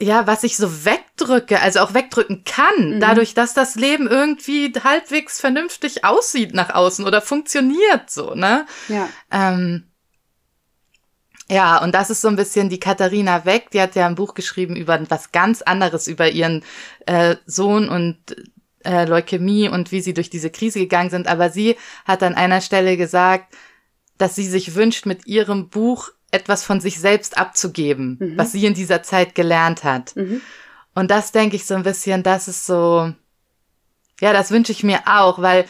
ja, 0.00 0.26
was 0.26 0.44
ich 0.44 0.56
so 0.56 0.84
wegdrücke, 0.84 1.60
also 1.60 1.80
auch 1.80 1.94
wegdrücken 1.94 2.44
kann, 2.44 2.94
mhm. 2.94 3.00
dadurch, 3.00 3.34
dass 3.34 3.54
das 3.54 3.74
Leben 3.74 4.08
irgendwie 4.08 4.72
halbwegs 4.82 5.40
vernünftig 5.40 6.04
aussieht 6.04 6.54
nach 6.54 6.74
außen 6.74 7.06
oder 7.06 7.20
funktioniert 7.20 8.10
so, 8.10 8.34
ne? 8.34 8.66
Ja. 8.88 9.08
Ähm, 9.30 9.84
ja, 11.50 11.82
und 11.82 11.94
das 11.94 12.08
ist 12.08 12.22
so 12.22 12.28
ein 12.28 12.36
bisschen 12.36 12.70
die 12.70 12.80
Katharina 12.80 13.44
Weg, 13.44 13.70
die 13.70 13.80
hat 13.80 13.94
ja 13.94 14.06
ein 14.06 14.14
Buch 14.14 14.32
geschrieben 14.32 14.76
über 14.76 14.98
was 15.10 15.30
ganz 15.30 15.60
anderes, 15.60 16.08
über 16.08 16.30
ihren 16.30 16.64
äh, 17.06 17.36
Sohn 17.44 17.90
und 17.90 18.16
äh, 18.84 19.04
Leukämie 19.04 19.68
und 19.68 19.92
wie 19.92 20.00
sie 20.00 20.14
durch 20.14 20.30
diese 20.30 20.50
Krise 20.50 20.78
gegangen 20.78 21.10
sind. 21.10 21.26
Aber 21.26 21.50
sie 21.50 21.76
hat 22.06 22.22
an 22.22 22.34
einer 22.34 22.62
Stelle 22.62 22.96
gesagt, 22.96 23.54
dass 24.18 24.34
sie 24.34 24.46
sich 24.46 24.74
wünscht, 24.74 25.06
mit 25.06 25.26
ihrem 25.26 25.68
Buch 25.68 26.10
etwas 26.30 26.64
von 26.64 26.80
sich 26.80 26.98
selbst 26.98 27.38
abzugeben, 27.38 28.18
mhm. 28.20 28.38
was 28.38 28.52
sie 28.52 28.64
in 28.66 28.74
dieser 28.74 29.02
Zeit 29.02 29.34
gelernt 29.34 29.84
hat. 29.84 30.16
Mhm. 30.16 30.40
Und 30.94 31.10
das 31.10 31.32
denke 31.32 31.56
ich 31.56 31.66
so 31.66 31.74
ein 31.74 31.82
bisschen, 31.82 32.22
das 32.22 32.48
ist 32.48 32.66
so, 32.66 33.12
ja, 34.20 34.32
das 34.32 34.50
wünsche 34.50 34.72
ich 34.72 34.82
mir 34.82 35.00
auch, 35.06 35.40
weil 35.40 35.64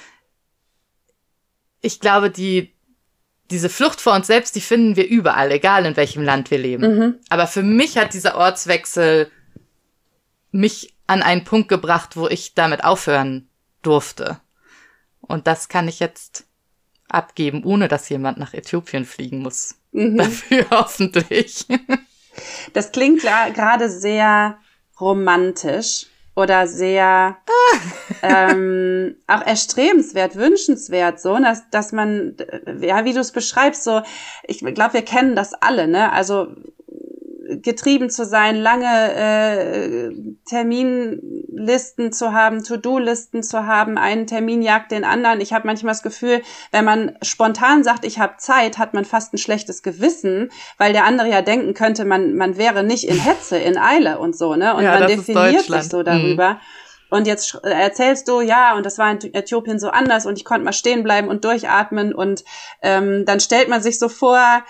ich 1.80 2.00
glaube, 2.00 2.30
die, 2.30 2.72
diese 3.50 3.68
Flucht 3.68 4.00
vor 4.00 4.14
uns 4.14 4.26
selbst, 4.26 4.56
die 4.56 4.60
finden 4.60 4.96
wir 4.96 5.06
überall, 5.06 5.50
egal 5.50 5.84
in 5.84 5.96
welchem 5.96 6.22
Land 6.22 6.50
wir 6.50 6.58
leben. 6.58 6.98
Mhm. 6.98 7.14
Aber 7.28 7.46
für 7.46 7.62
mich 7.62 7.98
hat 7.98 8.14
dieser 8.14 8.36
Ortswechsel 8.36 9.30
mich 10.50 10.94
an 11.06 11.22
einen 11.22 11.44
Punkt 11.44 11.68
gebracht, 11.68 12.16
wo 12.16 12.26
ich 12.28 12.54
damit 12.54 12.84
aufhören 12.84 13.48
durfte. 13.82 14.40
Und 15.20 15.46
das 15.46 15.68
kann 15.68 15.88
ich 15.88 16.00
jetzt 16.00 16.46
abgeben, 17.14 17.64
ohne 17.64 17.88
dass 17.88 18.08
jemand 18.08 18.38
nach 18.38 18.54
Äthiopien 18.54 19.04
fliegen 19.04 19.40
muss. 19.40 19.76
Mhm. 19.92 20.18
Dafür 20.18 20.66
hoffentlich. 20.70 21.66
Das 22.72 22.92
klingt 22.92 23.22
gerade 23.22 23.88
sehr 23.88 24.58
romantisch 25.00 26.06
oder 26.36 26.66
sehr 26.66 27.36
ähm, 28.22 29.16
auch 29.26 29.42
erstrebenswert, 29.46 30.34
wünschenswert, 30.34 31.20
so, 31.20 31.38
dass, 31.38 31.70
dass 31.70 31.92
man, 31.92 32.36
ja, 32.80 33.04
wie 33.04 33.12
du 33.12 33.20
es 33.20 33.30
beschreibst, 33.30 33.84
so, 33.84 34.02
ich 34.42 34.58
glaube, 34.58 34.94
wir 34.94 35.02
kennen 35.02 35.36
das 35.36 35.54
alle, 35.54 35.86
ne? 35.86 36.12
Also 36.12 36.48
getrieben 37.62 38.10
zu 38.10 38.24
sein, 38.24 38.56
lange 38.56 39.14
äh, 39.14 40.12
Terminlisten 40.46 42.12
zu 42.12 42.32
haben, 42.32 42.64
To-Do-Listen 42.64 43.42
zu 43.42 43.66
haben, 43.66 43.98
einen 43.98 44.26
Termin 44.26 44.62
jagt 44.62 44.92
den 44.92 45.04
anderen. 45.04 45.40
Ich 45.40 45.52
habe 45.52 45.66
manchmal 45.66 45.92
das 45.92 46.02
Gefühl, 46.02 46.42
wenn 46.72 46.84
man 46.84 47.16
spontan 47.22 47.84
sagt, 47.84 48.04
ich 48.04 48.18
habe 48.18 48.34
Zeit, 48.38 48.78
hat 48.78 48.94
man 48.94 49.04
fast 49.04 49.32
ein 49.34 49.38
schlechtes 49.38 49.82
Gewissen, 49.82 50.50
weil 50.78 50.92
der 50.92 51.04
andere 51.04 51.28
ja 51.28 51.42
denken 51.42 51.74
könnte, 51.74 52.04
man, 52.04 52.34
man 52.34 52.56
wäre 52.56 52.82
nicht 52.82 53.04
in 53.04 53.18
Hetze, 53.18 53.58
in 53.58 53.78
Eile 53.78 54.18
und 54.18 54.36
so, 54.36 54.54
ne? 54.54 54.74
Und 54.74 54.84
ja, 54.84 54.98
man 54.98 55.08
definiert 55.08 55.62
sich 55.62 55.88
so 55.88 56.02
darüber. 56.02 56.54
Mhm. 56.54 56.58
Und 57.10 57.26
jetzt 57.26 57.54
erzählst 57.62 58.26
du, 58.26 58.40
ja, 58.40 58.74
und 58.74 58.84
das 58.84 58.98
war 58.98 59.10
in 59.10 59.34
Äthiopien 59.34 59.78
so 59.78 59.90
anders 59.90 60.26
und 60.26 60.36
ich 60.36 60.44
konnte 60.44 60.64
mal 60.64 60.72
stehen 60.72 61.04
bleiben 61.04 61.28
und 61.28 61.44
durchatmen 61.44 62.14
und 62.14 62.44
ähm, 62.82 63.24
dann 63.24 63.38
stellt 63.38 63.68
man 63.68 63.82
sich 63.82 63.98
so 63.98 64.08
vor, 64.08 64.64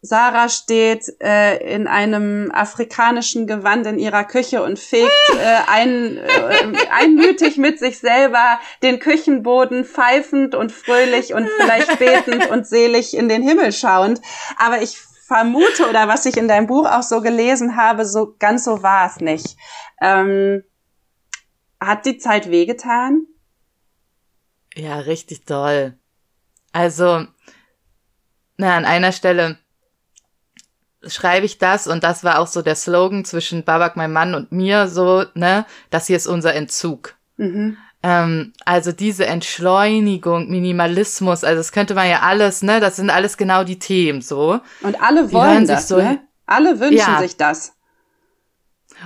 Sarah 0.00 0.48
steht 0.48 1.04
äh, 1.20 1.74
in 1.74 1.88
einem 1.88 2.52
afrikanischen 2.52 3.48
Gewand 3.48 3.86
in 3.86 3.98
ihrer 3.98 4.24
Küche 4.24 4.62
und 4.62 4.78
fegt 4.78 5.10
äh, 5.38 5.56
ein, 5.66 6.18
äh, 6.18 6.76
einmütig 6.90 7.56
mit 7.56 7.78
sich 7.80 7.98
selber 7.98 8.60
den 8.82 9.00
Küchenboden, 9.00 9.84
pfeifend 9.84 10.54
und 10.54 10.70
fröhlich 10.70 11.34
und 11.34 11.48
vielleicht 11.58 11.98
betend 11.98 12.48
und 12.48 12.66
selig 12.66 13.16
in 13.16 13.28
den 13.28 13.42
Himmel 13.42 13.72
schauend. 13.72 14.20
Aber 14.56 14.82
ich 14.82 14.98
vermute, 15.26 15.88
oder 15.88 16.08
was 16.08 16.26
ich 16.26 16.36
in 16.36 16.48
deinem 16.48 16.66
Buch 16.68 16.86
auch 16.86 17.02
so 17.02 17.20
gelesen 17.20 17.76
habe, 17.76 18.06
so 18.06 18.34
ganz 18.38 18.64
so 18.64 18.82
war 18.82 19.06
es 19.06 19.20
nicht. 19.20 19.56
Ähm, 20.00 20.62
hat 21.80 22.06
die 22.06 22.18
Zeit 22.18 22.50
wehgetan? 22.50 23.26
Ja, 24.74 25.00
richtig 25.00 25.44
toll. 25.44 25.98
Also, 26.72 27.26
na, 28.56 28.76
an 28.76 28.84
einer 28.84 29.12
Stelle 29.12 29.58
schreibe 31.08 31.46
ich 31.46 31.58
das 31.58 31.86
und 31.86 32.04
das 32.04 32.24
war 32.24 32.38
auch 32.38 32.46
so 32.46 32.62
der 32.62 32.74
Slogan 32.74 33.24
zwischen 33.24 33.64
Babak, 33.64 33.96
mein 33.96 34.12
Mann 34.12 34.34
und 34.34 34.52
mir, 34.52 34.88
so, 34.88 35.24
ne, 35.34 35.66
das 35.90 36.06
hier 36.06 36.16
ist 36.16 36.26
unser 36.26 36.54
Entzug. 36.54 37.14
Mhm. 37.36 37.76
Ähm, 38.02 38.52
also 38.64 38.92
diese 38.92 39.26
Entschleunigung, 39.26 40.48
Minimalismus, 40.48 41.42
also 41.42 41.58
das 41.58 41.72
könnte 41.72 41.94
man 41.94 42.08
ja 42.08 42.20
alles, 42.20 42.62
ne, 42.62 42.80
das 42.80 42.96
sind 42.96 43.10
alles 43.10 43.36
genau 43.36 43.64
die 43.64 43.78
Themen, 43.78 44.22
so. 44.22 44.60
Und 44.82 45.02
alle 45.02 45.32
wollen 45.32 45.66
das, 45.66 45.88
so, 45.88 45.96
ne? 45.96 46.20
Alle 46.46 46.80
wünschen 46.80 46.98
ja. 46.98 47.20
sich 47.20 47.36
das. 47.36 47.72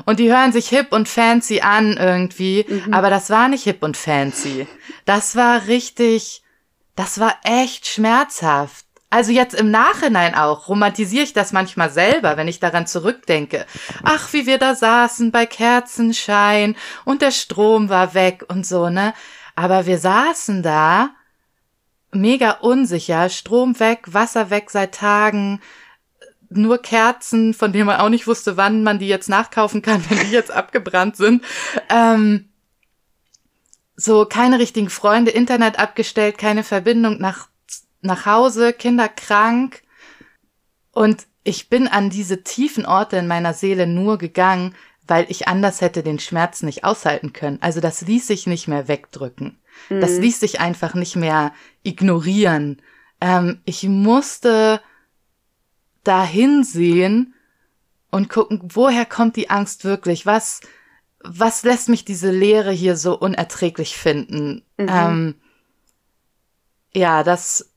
Und 0.04 0.21
die 0.21 0.30
hören 0.30 0.52
sich 0.52 0.68
hip 0.68 0.92
und 0.92 1.09
fancy 1.09 1.61
an 1.61 1.97
irgendwie, 1.97 2.64
mhm. 2.68 2.94
aber 2.94 3.11
das 3.11 3.30
war 3.30 3.49
nicht 3.49 3.64
hip 3.64 3.82
und 3.82 3.97
fancy. 3.97 4.66
Das 5.04 5.37
war 5.37 5.66
richtig, 5.66 6.42
das 6.97 7.18
war 7.18 7.35
echt 7.44 7.87
schmerzhaft. 7.87 8.87
Also 9.12 9.31
jetzt 9.31 9.52
im 9.52 9.71
Nachhinein 9.71 10.35
auch 10.35 10.69
romantisiere 10.69 11.25
ich 11.25 11.35
das 11.35 11.52
manchmal 11.52 11.90
selber, 11.90 12.38
wenn 12.38 12.49
ich 12.49 12.61
daran 12.61 12.87
zurückdenke. 12.87 13.66
Ach, 14.02 14.33
wie 14.33 14.47
wir 14.47 14.57
da 14.57 14.75
saßen 14.75 15.31
bei 15.31 15.45
Kerzenschein 15.45 16.76
und 17.04 17.21
der 17.21 17.31
Strom 17.31 17.90
war 17.90 18.14
weg 18.14 18.47
und 18.49 18.66
so, 18.66 18.88
ne? 18.88 19.12
Aber 19.54 19.85
wir 19.85 19.99
saßen 19.99 20.62
da 20.62 21.11
mega 22.11 22.52
unsicher, 22.52 23.28
Strom 23.28 23.78
weg, 23.81 24.00
Wasser 24.07 24.49
weg 24.49 24.71
seit 24.71 24.95
Tagen, 24.95 25.61
nur 26.49 26.78
Kerzen, 26.78 27.52
von 27.52 27.71
denen 27.71 27.88
man 27.88 28.00
auch 28.00 28.09
nicht 28.09 28.26
wusste, 28.26 28.57
wann 28.57 28.83
man 28.83 28.99
die 28.99 29.09
jetzt 29.09 29.28
nachkaufen 29.28 29.83
kann, 29.83 30.02
wenn 30.09 30.21
die 30.21 30.33
jetzt 30.33 30.50
abgebrannt 30.50 31.19
sind. 31.19 31.45
Ähm, 31.90 32.49
so 33.94 34.25
keine 34.25 34.59
richtigen 34.59 34.88
Freunde, 34.88 35.33
Internet 35.33 35.79
abgestellt, 35.79 36.38
keine 36.38 36.64
Verbindung 36.64 37.18
nach 37.18 37.51
nach 38.02 38.26
Hause, 38.26 38.72
Kinder 38.72 39.08
krank. 39.08 39.82
Und 40.92 41.26
ich 41.44 41.68
bin 41.68 41.88
an 41.88 42.10
diese 42.10 42.42
tiefen 42.42 42.86
Orte 42.86 43.16
in 43.16 43.26
meiner 43.26 43.54
Seele 43.54 43.86
nur 43.86 44.18
gegangen, 44.18 44.74
weil 45.06 45.26
ich 45.28 45.48
anders 45.48 45.80
hätte 45.80 46.02
den 46.02 46.18
Schmerz 46.18 46.62
nicht 46.62 46.84
aushalten 46.84 47.32
können. 47.32 47.58
Also 47.60 47.80
das 47.80 48.02
ließ 48.02 48.26
sich 48.26 48.46
nicht 48.46 48.68
mehr 48.68 48.88
wegdrücken. 48.88 49.58
Mhm. 49.88 50.00
Das 50.00 50.18
ließ 50.18 50.38
sich 50.40 50.60
einfach 50.60 50.94
nicht 50.94 51.16
mehr 51.16 51.52
ignorieren. 51.82 52.80
Ähm, 53.20 53.60
ich 53.64 53.82
musste 53.84 54.80
dahin 56.04 56.64
sehen 56.64 57.34
und 58.10 58.28
gucken, 58.28 58.60
woher 58.62 59.06
kommt 59.06 59.36
die 59.36 59.50
Angst 59.50 59.84
wirklich? 59.84 60.26
Was, 60.26 60.60
was 61.20 61.62
lässt 61.64 61.88
mich 61.88 62.04
diese 62.04 62.30
Leere 62.30 62.72
hier 62.72 62.96
so 62.96 63.18
unerträglich 63.18 63.96
finden? 63.96 64.64
Mhm. 64.76 64.88
Ähm, 64.88 65.34
ja, 66.94 67.22
das, 67.22 67.71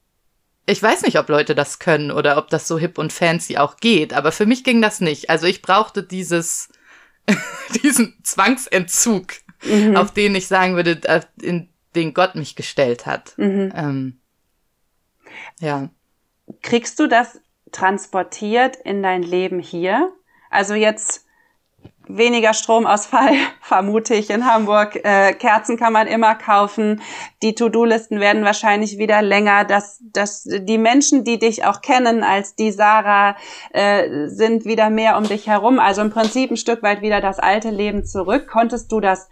ich 0.65 0.81
weiß 0.81 1.03
nicht, 1.03 1.19
ob 1.19 1.29
Leute 1.29 1.53
das 1.53 1.79
können 1.79 2.11
oder 2.11 2.37
ob 2.37 2.49
das 2.49 2.67
so 2.67 2.79
hip 2.79 2.97
und 2.97 3.13
fancy 3.13 3.57
auch 3.57 3.77
geht, 3.77 4.13
aber 4.13 4.31
für 4.31 4.45
mich 4.45 4.63
ging 4.63 4.81
das 4.81 4.99
nicht. 4.99 5.29
Also 5.29 5.45
ich 5.45 5.61
brauchte 5.61 6.03
dieses, 6.03 6.69
diesen 7.83 8.17
Zwangsentzug, 8.23 9.33
mhm. 9.63 9.95
auf 9.95 10.11
den 10.11 10.33
ich 10.35 10.47
sagen 10.47 10.75
würde, 10.75 10.99
äh, 11.03 11.21
in 11.41 11.69
den 11.95 12.13
Gott 12.13 12.35
mich 12.35 12.55
gestellt 12.55 13.05
hat. 13.05 13.37
Mhm. 13.37 13.71
Ähm, 13.75 14.19
ja. 15.59 15.89
Kriegst 16.61 16.99
du 16.99 17.07
das 17.07 17.39
transportiert 17.71 18.75
in 18.75 19.03
dein 19.03 19.23
Leben 19.23 19.59
hier? 19.59 20.11
Also 20.49 20.73
jetzt 20.73 21.24
weniger 22.07 22.53
Stromausfall, 22.53 23.33
vermute 23.61 24.15
ich 24.15 24.29
in 24.29 24.45
Hamburg. 24.45 24.95
Äh, 25.03 25.33
Kerzen 25.33 25.77
kann 25.77 25.93
man 25.93 26.07
immer 26.07 26.35
kaufen. 26.35 27.01
Die 27.41 27.55
To-Do-Listen 27.55 28.19
werden 28.19 28.43
wahrscheinlich 28.43 28.97
wieder 28.97 29.21
länger. 29.21 29.65
Dass, 29.65 30.01
dass 30.01 30.43
die 30.43 30.77
Menschen, 30.77 31.23
die 31.23 31.39
dich 31.39 31.65
auch 31.65 31.81
kennen 31.81 32.23
als 32.23 32.55
die 32.55 32.71
Sarah, 32.71 33.35
äh, 33.71 34.27
sind 34.27 34.65
wieder 34.65 34.89
mehr 34.89 35.17
um 35.17 35.23
dich 35.23 35.47
herum. 35.47 35.79
Also 35.79 36.01
im 36.01 36.09
Prinzip 36.09 36.51
ein 36.51 36.57
Stück 36.57 36.83
weit 36.83 37.01
wieder 37.01 37.21
das 37.21 37.39
alte 37.39 37.69
Leben 37.69 38.05
zurück. 38.05 38.47
Konntest 38.47 38.91
du 38.91 38.99
das, 38.99 39.29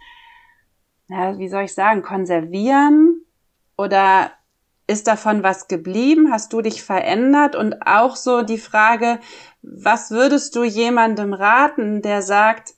ja, 1.08 1.38
wie 1.38 1.48
soll 1.48 1.64
ich 1.64 1.74
sagen, 1.74 2.02
konservieren? 2.02 3.22
Oder 3.76 4.30
ist 4.86 5.06
davon 5.06 5.42
was 5.42 5.68
geblieben? 5.68 6.30
Hast 6.30 6.52
du 6.52 6.60
dich 6.60 6.82
verändert? 6.82 7.56
Und 7.56 7.86
auch 7.86 8.16
so 8.16 8.42
die 8.42 8.58
Frage, 8.58 9.18
was 9.62 10.10
würdest 10.10 10.56
du 10.56 10.64
jemandem 10.64 11.32
raten, 11.32 12.02
der 12.02 12.22
sagt, 12.22 12.74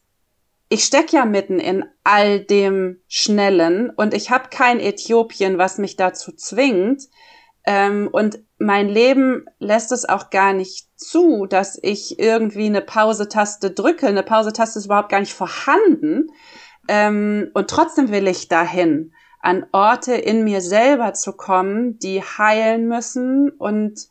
ich 0.69 0.85
steck 0.85 1.13
ja 1.13 1.25
mitten 1.25 1.59
in 1.59 1.85
all 2.05 2.41
dem 2.41 3.01
Schnellen 3.07 3.91
und 3.91 4.15
ich 4.15 4.31
habe 4.31 4.49
kein 4.51 4.81
Äthiopien, 4.81 5.59
was 5.59 5.79
mich 5.79 5.97
dazu 5.97 6.33
zwingt. 6.33 7.05
Ähm, 7.65 8.09
und 8.11 8.41
mein 8.59 8.89
Leben 8.89 9.45
lässt 9.59 9.93
es 9.93 10.09
auch 10.09 10.31
gar 10.31 10.53
nicht 10.53 10.89
zu, 10.97 11.47
dass 11.47 11.79
ich 11.83 12.19
irgendwie 12.19 12.67
eine 12.67 12.81
Pause-Taste 12.81 13.71
drücke. 13.73 14.07
Eine 14.07 14.23
Pause-Taste 14.23 14.79
ist 14.79 14.87
überhaupt 14.87 15.09
gar 15.09 15.21
nicht 15.21 15.35
vorhanden. 15.35 16.29
Ähm, 16.89 17.51
und 17.55 17.69
trotzdem 17.69 18.11
will 18.11 18.29
ich 18.29 18.49
dahin, 18.49 19.13
an 19.47 19.65
Orte 19.71 20.15
in 20.15 20.43
mir 20.43 20.61
selber 20.61 21.15
zu 21.15 21.33
kommen, 21.33 22.01
die 22.01 22.21
heilen 22.21 22.89
müssen 22.89 23.51
und 23.51 24.09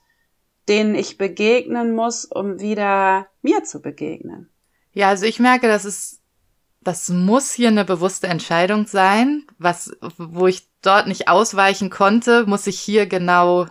denen 0.69 0.95
ich 0.95 1.17
begegnen 1.17 1.93
muss, 1.93 2.24
um 2.24 2.62
wieder 2.62 3.28
mir 3.41 3.65
zu 3.65 3.82
begegnen. 3.82 4.50
Ja, 4.93 5.10
also 5.10 5.26
ich 5.26 5.41
merke, 5.41 5.67
dass 5.67 5.84
es, 5.84 6.21
das 6.82 7.10
muss 7.10 7.52
hier 7.52 7.67
eine 7.67 7.84
bewusste 7.84 8.28
Entscheidung 8.28 8.88
sein. 8.88 9.45
Was, 9.58 9.91
wo 10.17 10.48
ich 10.48 10.69
dort 10.82 11.08
nicht 11.08 11.28
ausweichen 11.28 11.89
konnte, 11.89 12.45
muss 12.45 12.65
ich 12.65 12.80
hier 12.80 13.06
genau 13.06 13.67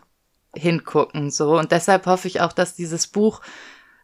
hingucken, 0.55 1.31
so. 1.31 1.59
Und 1.59 1.73
deshalb 1.73 2.05
hoffe 2.05 2.29
ich 2.29 2.43
auch, 2.43 2.53
dass 2.53 2.77
dieses 2.77 3.07
Buch, 3.07 3.41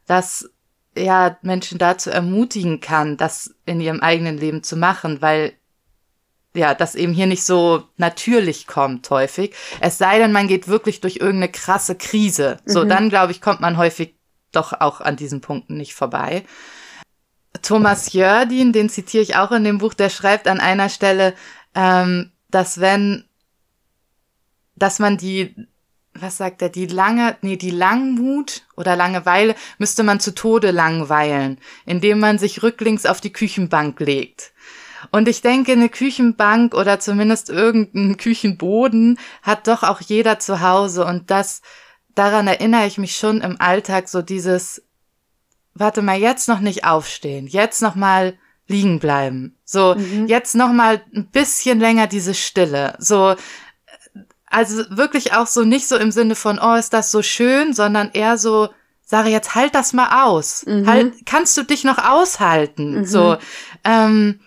das 0.07 0.51
ja 0.97 1.37
Menschen 1.43 1.79
dazu 1.79 2.09
ermutigen 2.09 2.81
kann, 2.81 3.19
das 3.19 3.55
in 3.67 3.83
ihrem 3.83 4.01
eigenen 4.01 4.39
Leben 4.39 4.63
zu 4.63 4.79
machen, 4.79 5.21
weil 5.21 5.53
ja, 6.55 6.75
das 6.75 6.95
eben 6.95 7.13
hier 7.13 7.27
nicht 7.27 7.45
so 7.45 7.85
natürlich 7.97 8.67
kommt 8.67 9.09
häufig. 9.11 9.55
Es 9.81 9.99
sei 9.99 10.19
denn, 10.19 10.33
man 10.33 10.49
geht 10.49 10.67
wirklich 10.67 11.01
durch 11.01 11.17
irgendeine 11.17 11.53
krasse 11.53 11.95
Krise. 11.95 12.59
So, 12.65 12.85
mhm. 12.85 12.89
dann 12.89 13.09
glaube 13.09 13.33
ich, 13.33 13.41
kommt 13.41 13.61
man 13.61 13.77
häufig 13.77 14.15
doch 14.53 14.73
auch 14.81 15.01
an 15.01 15.17
diesen 15.17 15.41
Punkten 15.41 15.77
nicht 15.77 15.95
vorbei. 15.95 16.45
Thomas 17.63 18.13
Jördin, 18.13 18.73
den 18.73 18.89
zitiere 18.89 19.23
ich 19.23 19.37
auch 19.37 19.53
in 19.53 19.65
dem 19.65 19.79
Buch, 19.79 19.95
der 19.95 20.09
schreibt 20.09 20.49
an 20.49 20.61
einer 20.61 20.89
Stelle, 20.89 21.35
ähm, 21.75 22.33
dass 22.51 22.81
wenn, 22.81 23.25
dass 24.75 24.99
man 24.99 25.19
die, 25.19 25.55
was 26.15 26.37
sagt 26.37 26.63
er, 26.63 26.69
die 26.69 26.87
lange, 26.87 27.37
nee, 27.43 27.57
die 27.57 27.71
Langmut 27.71 28.63
oder 28.77 28.97
Langeweile 28.97 29.55
müsste 29.79 30.03
man 30.03 30.19
zu 30.19 30.35
Tode 30.35 30.73
langweilen, 30.73 31.59
indem 31.87 32.19
man 32.19 32.39
sich 32.39 32.63
rücklings 32.63 33.07
auf 33.07 33.21
die 33.21 33.33
Küchenbank 33.33 34.01
legt 34.01 34.53
Und 35.11 35.29
ich 35.29 35.43
denke, 35.43 35.73
eine 35.73 35.89
Küchenbank 35.89 36.75
oder 36.75 37.01
zumindest 37.01 37.51
irgendein 37.51 38.17
Küchenboden 38.19 39.19
hat 39.43 39.67
doch 39.67 39.83
auch 39.83 40.01
jeder 40.01 40.39
zu 40.39 40.61
Hause. 40.61 41.05
Und 41.05 41.31
das, 41.31 41.63
daran 42.15 42.47
erinnere 42.47 42.87
ich 42.87 42.99
mich 42.99 43.17
schon 43.17 43.41
im 43.41 43.61
Alltag, 43.61 44.09
so 44.09 44.23
dieses, 44.23 44.83
warte 45.75 46.03
mal, 46.03 46.19
jetzt 46.19 46.49
noch 46.49 46.61
nicht 46.61 46.85
aufstehen, 46.85 47.47
jetzt 47.47 47.83
noch 47.83 47.95
mal 47.95 48.35
liegen 48.67 49.01
bleiben. 49.01 49.57
So, 49.65 49.97
mhm. 49.97 50.27
jetzt 50.29 50.55
noch 50.55 50.73
mal 50.73 51.03
ein 51.15 51.27
bisschen 51.27 51.81
länger 51.81 52.07
diese 52.07 52.35
Stille. 52.35 52.95
So, 52.99 53.35
also 54.47 54.85
wirklich 54.91 55.33
auch 55.33 55.47
so 55.47 55.65
nicht 55.65 55.89
so 55.89 55.97
im 55.97 56.13
Sinne 56.13 56.35
von, 56.35 56.59
oh, 56.61 56.75
ist 56.75 56.93
das 56.93 57.11
so 57.11 57.23
schön, 57.23 57.73
sondern 57.73 58.11
eher 58.13 58.39
so, 58.39 58.69
sage 59.05 59.29
jetzt 59.31 59.55
halt 59.55 59.75
das 59.75 59.93
mal 59.93 60.25
aus. 60.25 60.65
Mhm. 60.67 60.87
Halt, 60.87 61.27
kannst 61.27 61.57
du 61.57 61.65
dich 61.65 61.85
noch 61.85 61.99
aushalten? 61.99 63.01
Mhm. 63.01 63.05
So, 63.05 63.37
ähm, 63.85 64.41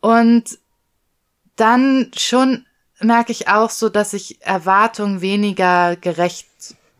und 0.00 0.58
dann 1.56 2.10
schon 2.16 2.66
merke 3.00 3.32
ich 3.32 3.48
auch 3.48 3.70
so, 3.70 3.88
dass 3.88 4.12
ich 4.12 4.42
Erwartungen 4.42 5.20
weniger 5.20 5.96
gerecht 5.96 6.48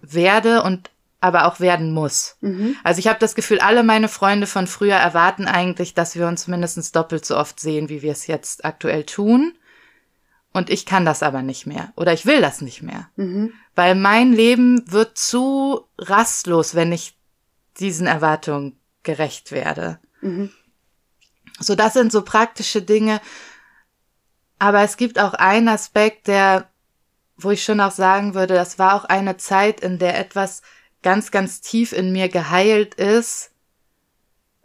werde 0.00 0.62
und 0.62 0.90
aber 1.20 1.46
auch 1.46 1.58
werden 1.58 1.92
muss. 1.92 2.36
Mhm. 2.40 2.76
Also 2.84 3.00
ich 3.00 3.08
habe 3.08 3.18
das 3.18 3.34
Gefühl, 3.34 3.58
alle 3.58 3.82
meine 3.82 4.08
Freunde 4.08 4.46
von 4.46 4.68
früher 4.68 4.94
erwarten 4.94 5.46
eigentlich, 5.46 5.94
dass 5.94 6.14
wir 6.14 6.28
uns 6.28 6.46
mindestens 6.46 6.92
doppelt 6.92 7.24
so 7.24 7.36
oft 7.36 7.58
sehen, 7.58 7.88
wie 7.88 8.02
wir 8.02 8.12
es 8.12 8.28
jetzt 8.28 8.64
aktuell 8.64 9.04
tun. 9.04 9.54
Und 10.52 10.70
ich 10.70 10.86
kann 10.86 11.04
das 11.04 11.22
aber 11.22 11.42
nicht 11.42 11.66
mehr. 11.66 11.92
Oder 11.96 12.12
ich 12.12 12.24
will 12.24 12.40
das 12.40 12.60
nicht 12.60 12.82
mehr. 12.82 13.08
Mhm. 13.16 13.52
Weil 13.74 13.96
mein 13.96 14.32
Leben 14.32 14.90
wird 14.90 15.18
zu 15.18 15.84
rastlos, 15.98 16.74
wenn 16.74 16.92
ich 16.92 17.16
diesen 17.80 18.06
Erwartungen 18.06 18.78
gerecht 19.02 19.50
werde. 19.50 19.98
Mhm. 20.20 20.50
So, 21.58 21.74
das 21.74 21.94
sind 21.94 22.12
so 22.12 22.22
praktische 22.22 22.82
Dinge. 22.82 23.20
Aber 24.58 24.82
es 24.82 24.96
gibt 24.96 25.18
auch 25.18 25.34
einen 25.34 25.68
Aspekt, 25.68 26.26
der, 26.26 26.68
wo 27.36 27.50
ich 27.50 27.64
schon 27.64 27.80
auch 27.80 27.92
sagen 27.92 28.34
würde, 28.34 28.54
das 28.54 28.78
war 28.78 28.94
auch 28.94 29.04
eine 29.04 29.36
Zeit, 29.36 29.80
in 29.80 29.98
der 29.98 30.18
etwas 30.18 30.62
ganz, 31.02 31.30
ganz 31.30 31.60
tief 31.60 31.92
in 31.92 32.12
mir 32.12 32.28
geheilt 32.28 32.94
ist, 32.94 33.52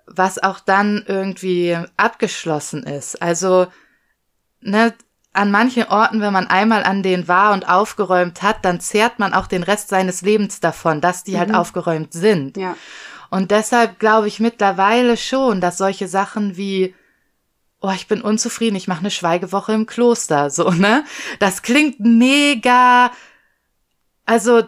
was 0.06 0.41
auch 0.41 0.60
dann 0.60 1.03
irgendwie 1.08 1.77
abgeschlossen 1.95 2.84
ist. 2.84 3.21
Also, 3.21 3.67
ne, 4.62 4.93
an 5.34 5.51
manchen 5.51 5.86
Orten, 5.86 6.21
wenn 6.21 6.34
man 6.34 6.47
einmal 6.47 6.84
an 6.84 7.01
denen 7.01 7.27
war 7.27 7.53
und 7.53 7.67
aufgeräumt 7.67 8.41
hat, 8.41 8.63
dann 8.63 8.79
zehrt 8.79 9.19
man 9.19 9.34
auch 9.34 9.47
den 9.47 9.63
Rest 9.63 9.89
seines 9.89 10.21
Lebens 10.21 10.60
davon, 10.60 11.01
dass 11.01 11.23
die 11.23 11.38
halt 11.39 11.49
mhm. 11.49 11.53
halt 11.53 11.62
aufgeräumt 11.62 12.13
sind. 12.13 12.58
Ja. 12.58 12.75
Und 13.34 13.50
deshalb 13.50 13.98
glaube 13.98 14.28
ich 14.28 14.39
mittlerweile 14.39 15.17
schon, 15.17 15.60
dass 15.60 15.80
solche 15.80 16.08
Sachen 16.08 16.56
wie 16.56 16.93
oh, 17.82 17.89
ich 17.89 18.08
bin 18.08 18.22
unzufrieden, 18.22 18.76
ich 18.76 18.88
mache 18.88 19.00
eine 19.00 19.10
Schweigewoche 19.10 19.74
im 19.74 19.88
Kloster, 19.88 20.52
so, 20.52 20.69
ne? 20.69 21.04
Das 21.39 21.63
klingt 21.63 22.00
mega, 22.00 23.12
also 24.28 24.62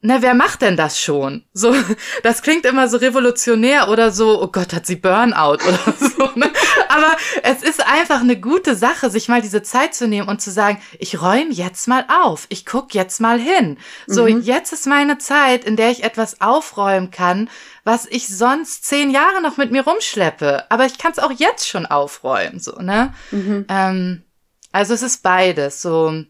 na, 0.00 0.22
wer 0.22 0.34
macht 0.34 0.62
denn 0.62 0.76
das 0.76 1.00
schon? 1.00 1.44
So, 1.52 1.74
das 2.22 2.42
klingt 2.42 2.64
immer 2.66 2.88
so 2.88 2.98
revolutionär 2.98 3.88
oder 3.88 4.12
so, 4.12 4.40
oh 4.40 4.46
Gott, 4.46 4.72
hat 4.72 4.86
sie 4.86 4.94
Burnout 4.94 5.58
oder 5.66 5.80
so. 5.98 6.30
Ne? 6.36 6.52
Aber 6.88 7.16
es 7.42 7.62
ist 7.62 7.84
einfach 7.84 8.20
eine 8.20 8.38
gute 8.38 8.76
Sache, 8.76 9.10
sich 9.10 9.28
mal 9.28 9.42
diese 9.42 9.62
Zeit 9.62 9.96
zu 9.96 10.06
nehmen 10.06 10.28
und 10.28 10.40
zu 10.40 10.52
sagen, 10.52 10.80
ich 11.00 11.20
räume 11.20 11.50
jetzt 11.50 11.88
mal 11.88 12.04
auf, 12.22 12.46
ich 12.48 12.64
guck 12.64 12.94
jetzt 12.94 13.20
mal 13.20 13.40
hin. 13.40 13.76
So, 14.06 14.24
mhm. 14.24 14.40
jetzt 14.40 14.72
ist 14.72 14.86
meine 14.86 15.18
Zeit, 15.18 15.64
in 15.64 15.74
der 15.74 15.90
ich 15.90 16.04
etwas 16.04 16.40
aufräumen 16.40 17.10
kann, 17.10 17.50
was 17.82 18.06
ich 18.06 18.28
sonst 18.28 18.84
zehn 18.84 19.10
Jahre 19.10 19.42
noch 19.42 19.56
mit 19.56 19.72
mir 19.72 19.82
rumschleppe. 19.82 20.70
Aber 20.70 20.86
ich 20.86 20.98
kann 20.98 21.10
es 21.10 21.18
auch 21.18 21.32
jetzt 21.32 21.66
schon 21.66 21.86
aufräumen, 21.86 22.60
so, 22.60 22.76
ne? 22.80 23.14
Mhm. 23.32 23.64
Ähm, 23.68 24.22
also 24.70 24.94
es 24.94 25.02
ist 25.02 25.24
beides, 25.24 25.82
so 25.82 26.24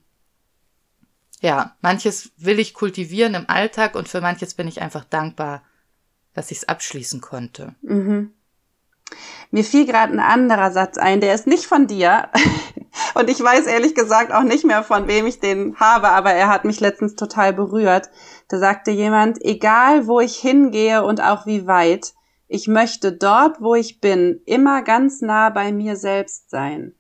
ja, 1.41 1.77
manches 1.81 2.33
will 2.37 2.59
ich 2.59 2.75
kultivieren 2.75 3.35
im 3.35 3.49
Alltag 3.49 3.95
und 3.95 4.09
für 4.09 4.21
manches 4.21 4.55
bin 4.55 4.69
ich 4.69 4.81
einfach 4.81 5.05
dankbar, 5.05 5.63
dass 6.35 6.51
ich 6.51 6.59
es 6.59 6.69
abschließen 6.69 7.21
konnte. 7.21 7.75
Mhm. 7.83 8.33
Mir 9.51 9.65
fiel 9.65 9.87
gerade 9.87 10.13
ein 10.13 10.21
anderer 10.21 10.71
Satz 10.71 10.99
ein, 10.99 11.21
der 11.21 11.35
ist 11.35 11.47
nicht 11.47 11.65
von 11.65 11.87
dir. 11.87 12.29
Und 13.15 13.31
ich 13.31 13.43
weiß 13.43 13.67
ehrlich 13.67 13.95
gesagt 13.95 14.33
auch 14.33 14.43
nicht 14.43 14.65
mehr, 14.65 14.83
von 14.83 15.09
wem 15.09 15.27
ich 15.27 15.41
den 15.41 15.77
habe, 15.77 16.09
aber 16.11 16.33
er 16.33 16.49
hat 16.49 16.65
mich 16.65 16.81
letztens 16.81 17.15
total 17.15 17.53
berührt. 17.53 18.11
Da 18.49 18.59
sagte 18.59 18.91
jemand, 18.91 19.43
egal 19.43 20.07
wo 20.07 20.21
ich 20.21 20.37
hingehe 20.37 21.05
und 21.05 21.23
auch 21.23 21.47
wie 21.47 21.67
weit, 21.67 22.13
ich 22.49 22.67
möchte 22.67 23.13
dort, 23.13 23.61
wo 23.61 23.75
ich 23.75 24.01
bin, 24.01 24.41
immer 24.47 24.83
ganz 24.83 25.21
nah 25.21 25.51
bei 25.51 25.73
mir 25.73 25.97
selbst 25.97 26.51
sein. 26.51 26.95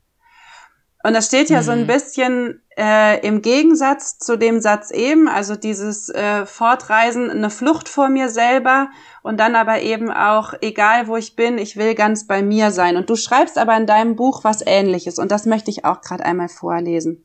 Und 1.03 1.14
das 1.14 1.27
steht 1.27 1.51
ja 1.51 1.61
mhm. 1.61 1.64
so 1.64 1.70
ein 1.72 1.83
mhm. 1.83 1.87
bisschen 1.87 2.62
äh, 2.79 3.27
im 3.27 3.43
Gegensatz 3.43 4.19
zu 4.19 4.38
dem 4.38 4.61
Satz 4.61 4.93
eben, 4.93 5.29
also 5.29 5.57
dieses 5.57 6.11
äh, 6.11 6.47
Fortreisen, 6.47 7.29
eine 7.29 7.51
Flucht 7.51 7.88
vor 7.88 8.09
mir 8.09 8.29
selber 8.29 8.88
und 9.25 9.38
dann 9.41 9.57
aber 9.57 9.81
eben 9.83 10.12
auch, 10.12 10.55
egal 10.61 11.09
wo 11.09 11.17
ich 11.17 11.35
bin, 11.35 11.59
ich 11.59 11.77
will 11.77 11.97
ganz 11.97 12.29
bei 12.29 12.41
mir 12.41 12.71
sein. 12.71 12.97
Und 12.97 13.11
du 13.11 13.17
schreibst 13.17 13.59
aber 13.59 13.77
in 13.77 13.87
deinem 13.87 14.14
Buch 14.14 14.45
was 14.45 14.62
ähnliches 14.64 15.19
und 15.19 15.33
das 15.33 15.45
möchte 15.45 15.73
ich 15.73 15.85
auch 15.85 16.01
gerade 16.03 16.25
einmal 16.25 16.49
vorlesen. 16.49 17.25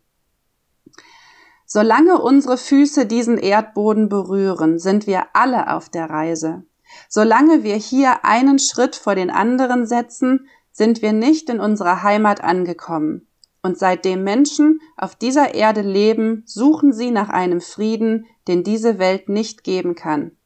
Solange 1.68 2.20
unsere 2.20 2.58
Füße 2.58 3.06
diesen 3.06 3.38
Erdboden 3.38 4.10
berühren, 4.10 4.80
sind 4.80 5.06
wir 5.06 5.28
alle 5.34 5.72
auf 5.72 5.88
der 5.88 6.10
Reise. 6.10 6.64
Solange 7.10 7.64
wir 7.64 7.76
hier 7.76 8.26
einen 8.26 8.58
Schritt 8.58 8.96
vor 8.96 9.14
den 9.14 9.30
anderen 9.30 9.86
setzen, 9.86 10.48
sind 10.72 11.04
wir 11.04 11.14
nicht 11.14 11.50
in 11.50 11.60
unserer 11.60 12.02
Heimat 12.02 12.44
angekommen. 12.44 13.28
Und 13.64 13.80
seitdem 13.80 14.24
Menschen 14.24 14.82
auf 14.98 15.16
dieser 15.16 15.56
Erde 15.56 15.82
leben, 15.82 16.44
suchen 16.46 16.92
sie 16.92 17.12
nach 17.12 17.30
einem 17.30 17.62
Frieden, 17.62 18.28
den 18.48 18.64
diese 18.64 19.00
Welt 19.00 19.30
nicht 19.30 19.64
geben 19.64 19.96
kann. 19.96 20.38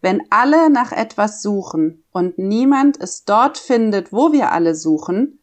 Wenn 0.00 0.22
alle 0.30 0.70
nach 0.70 0.92
etwas 0.92 1.42
suchen 1.42 2.04
und 2.12 2.38
niemand 2.38 3.00
es 3.00 3.24
dort 3.24 3.58
findet, 3.58 4.12
wo 4.12 4.32
wir 4.32 4.52
alle 4.52 4.76
suchen, 4.76 5.40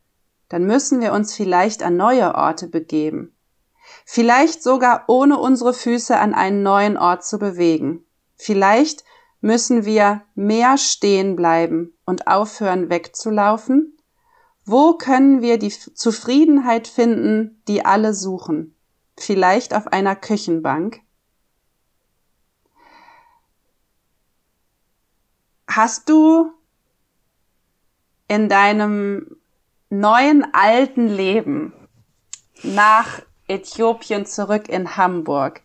dann 0.48 0.66
müssen 0.66 1.02
wir 1.02 1.12
uns 1.12 1.36
vielleicht 1.36 1.84
an 1.84 1.98
neue 1.98 2.34
Orte 2.36 2.68
begeben. 2.68 3.36
Vielleicht 4.06 4.64
sogar 4.64 5.04
ohne 5.08 5.38
unsere 5.38 5.74
Füße 5.74 6.18
an 6.18 6.34
einen 6.34 6.64
neuen 6.64 6.98
Ort 6.98 7.26
zu 7.26 7.38
bewegen. 7.38 8.06
Vielleicht 8.36 9.04
müssen 9.42 9.84
wir 9.86 10.22
mehr 10.36 10.78
stehen 10.78 11.36
bleiben 11.36 11.98
und 12.06 12.28
aufhören 12.28 12.90
wegzulaufen 12.90 13.97
wo 14.68 14.94
können 14.94 15.42
wir 15.42 15.58
die 15.58 15.70
Zufriedenheit 15.70 16.88
finden, 16.88 17.62
die 17.70 17.86
alle 17.86 18.14
suchen? 18.14 18.76
Vielleicht 19.18 19.74
auf 19.74 19.88
einer 19.88 20.16
Küchenbank? 20.16 21.00
Hast 25.68 26.10
du 26.10 26.52
in 28.28 28.50
deinem 28.50 29.38
neuen 29.90 30.54
alten 30.54 31.08
Leben 31.08 31.72
nach 32.62 33.22
Äthiopien 33.48 34.26
zurück 34.26 34.68
in 34.68 34.98
Hamburg, 34.98 35.62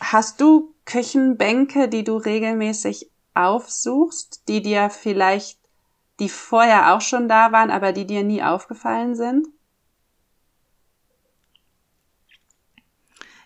hast 0.00 0.40
du 0.40 0.74
Küchenbänke, 0.84 1.88
die 1.88 2.02
du 2.02 2.16
regelmäßig 2.16 3.10
aufsuchst, 3.34 4.48
die 4.48 4.60
dir 4.60 4.90
vielleicht 4.90 5.59
die 6.20 6.28
vorher 6.28 6.94
auch 6.94 7.00
schon 7.00 7.28
da 7.28 7.52
waren, 7.52 7.70
aber 7.70 7.92
die 7.92 8.06
dir 8.06 8.22
nie 8.22 8.42
aufgefallen 8.42 9.14
sind? 9.14 9.46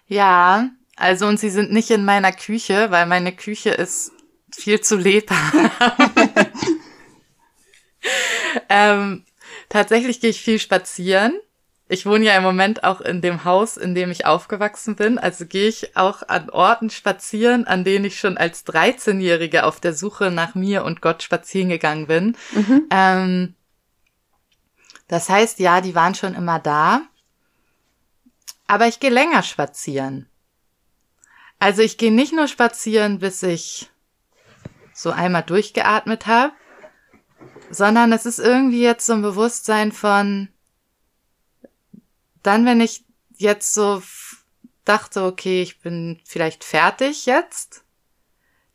Ja, 0.06 0.70
also 0.96 1.26
und 1.26 1.40
sie 1.40 1.50
sind 1.50 1.72
nicht 1.72 1.90
in 1.90 2.04
meiner 2.04 2.32
Küche, 2.32 2.90
weil 2.90 3.06
meine 3.06 3.34
Küche 3.34 3.70
ist 3.70 4.12
viel 4.52 4.80
zu 4.80 4.96
lebhaft. 4.96 5.54
ähm, 8.68 9.24
tatsächlich 9.68 10.20
gehe 10.20 10.30
ich 10.30 10.42
viel 10.42 10.58
spazieren 10.58 11.38
ich 11.88 12.06
wohne 12.06 12.24
ja 12.24 12.36
im 12.36 12.42
Moment 12.42 12.82
auch 12.82 13.00
in 13.02 13.20
dem 13.20 13.44
Haus, 13.44 13.76
in 13.76 13.94
dem 13.94 14.10
ich 14.10 14.24
aufgewachsen 14.24 14.96
bin. 14.96 15.18
Also 15.18 15.44
gehe 15.44 15.68
ich 15.68 15.96
auch 15.96 16.22
an 16.26 16.48
Orten 16.48 16.88
spazieren, 16.88 17.66
an 17.66 17.84
denen 17.84 18.06
ich 18.06 18.18
schon 18.18 18.38
als 18.38 18.66
13-Jährige 18.66 19.64
auf 19.64 19.80
der 19.80 19.92
Suche 19.92 20.30
nach 20.30 20.54
mir 20.54 20.84
und 20.84 21.02
Gott 21.02 21.22
spazieren 21.22 21.68
gegangen 21.68 22.06
bin. 22.06 22.36
Mhm. 22.52 22.86
Ähm, 22.90 23.54
das 25.08 25.28
heißt, 25.28 25.58
ja, 25.58 25.82
die 25.82 25.94
waren 25.94 26.14
schon 26.14 26.34
immer 26.34 26.58
da. 26.58 27.02
Aber 28.66 28.86
ich 28.86 28.98
gehe 28.98 29.10
länger 29.10 29.42
spazieren. 29.42 30.26
Also 31.58 31.82
ich 31.82 31.98
gehe 31.98 32.12
nicht 32.12 32.32
nur 32.32 32.48
spazieren, 32.48 33.18
bis 33.18 33.42
ich 33.42 33.90
so 34.94 35.10
einmal 35.10 35.42
durchgeatmet 35.42 36.26
habe, 36.26 36.52
sondern 37.70 38.12
es 38.12 38.24
ist 38.24 38.38
irgendwie 38.38 38.82
jetzt 38.82 39.04
so 39.04 39.12
ein 39.12 39.22
Bewusstsein 39.22 39.92
von, 39.92 40.48
dann, 42.44 42.64
wenn 42.66 42.80
ich 42.80 43.04
jetzt 43.36 43.74
so 43.74 44.02
dachte, 44.84 45.24
okay, 45.24 45.62
ich 45.62 45.80
bin 45.80 46.20
vielleicht 46.24 46.62
fertig 46.62 47.26
jetzt, 47.26 47.84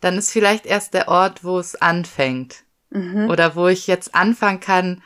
dann 0.02 0.18
ist 0.18 0.32
vielleicht 0.32 0.66
erst 0.66 0.94
der 0.94 1.08
Ort, 1.08 1.44
wo 1.44 1.60
es 1.60 1.76
anfängt. 1.76 2.64
Mhm. 2.90 3.30
Oder 3.30 3.56
wo 3.56 3.68
ich 3.68 3.88
jetzt 3.88 4.16
anfangen 4.16 4.60
kann, 4.60 5.04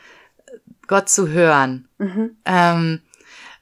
Gott 0.86 1.08
zu 1.08 1.28
hören. 1.28 1.88
Mhm. 1.98 2.36
Ähm, 2.44 3.02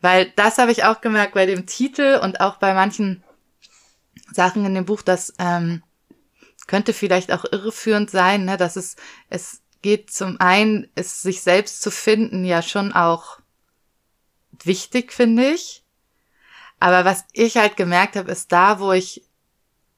weil 0.00 0.32
das 0.36 0.58
habe 0.58 0.72
ich 0.72 0.84
auch 0.84 1.00
gemerkt 1.00 1.34
bei 1.34 1.46
dem 1.46 1.66
Titel 1.66 2.18
und 2.22 2.40
auch 2.40 2.56
bei 2.56 2.74
manchen 2.74 3.22
Sachen 4.32 4.64
in 4.64 4.74
dem 4.74 4.84
Buch, 4.84 5.02
das 5.02 5.34
ähm, 5.38 5.82
könnte 6.66 6.92
vielleicht 6.92 7.32
auch 7.32 7.44
irreführend 7.44 8.10
sein, 8.10 8.44
ne, 8.44 8.56
dass 8.56 8.76
es, 8.76 8.96
es 9.30 9.62
geht 9.82 10.10
zum 10.10 10.40
einen, 10.40 10.88
es 10.94 11.22
sich 11.22 11.42
selbst 11.42 11.82
zu 11.82 11.90
finden, 11.90 12.44
ja 12.44 12.62
schon 12.62 12.92
auch 12.92 13.41
wichtig, 14.64 15.12
finde 15.12 15.50
ich. 15.50 15.82
Aber 16.80 17.04
was 17.04 17.24
ich 17.32 17.56
halt 17.56 17.76
gemerkt 17.76 18.16
habe, 18.16 18.32
ist 18.32 18.50
da, 18.52 18.80
wo 18.80 18.92
ich 18.92 19.22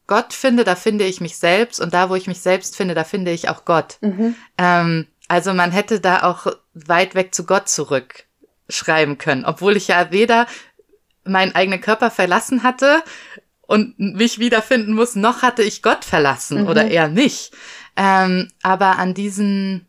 Gott 0.07 0.35
finde, 0.35 0.65
da 0.65 0.77
finde 0.77 1.07
ich 1.07 1.21
mich 1.21 1.39
selbst 1.39 1.81
und 1.81 1.95
da, 1.95 2.11
wo 2.11 2.15
ich 2.15 2.27
mich 2.27 2.41
selbst 2.41 2.77
finde, 2.77 2.95
da 2.95 3.05
finde 3.05 3.31
ich 3.31 3.49
auch 3.49 3.65
Gott. 3.65 3.97
Mhm. 4.03 4.35
Ähm, 4.59 5.07
also 5.29 5.55
man 5.55 5.73
hätte 5.73 6.01
da 6.01 6.23
auch 6.25 6.47
weit 6.75 7.15
weg 7.15 7.35
zu 7.35 7.47
Gott 7.47 7.69
zurückschreiben 7.69 9.17
können, 9.17 9.47
obwohl 9.47 9.77
ich 9.77 9.89
ja 9.89 10.11
weder 10.11 10.47
meinen 11.25 11.55
eigenen 11.55 11.81
Körper 11.81 12.11
verlassen 12.11 12.63
hatte 12.63 13.03
und 13.63 13.99
mich 13.99 14.39
wiederfinden 14.39 14.93
muss, 14.93 15.15
noch 15.15 15.41
hatte 15.41 15.63
ich 15.63 15.83
Gott 15.83 16.05
verlassen 16.05 16.63
mhm. 16.63 16.69
oder 16.69 16.87
eher 16.87 17.09
nicht. 17.09 17.53
Ähm, 17.97 18.51
aber 18.63 18.99
an 18.99 19.15
diesen 19.15 19.87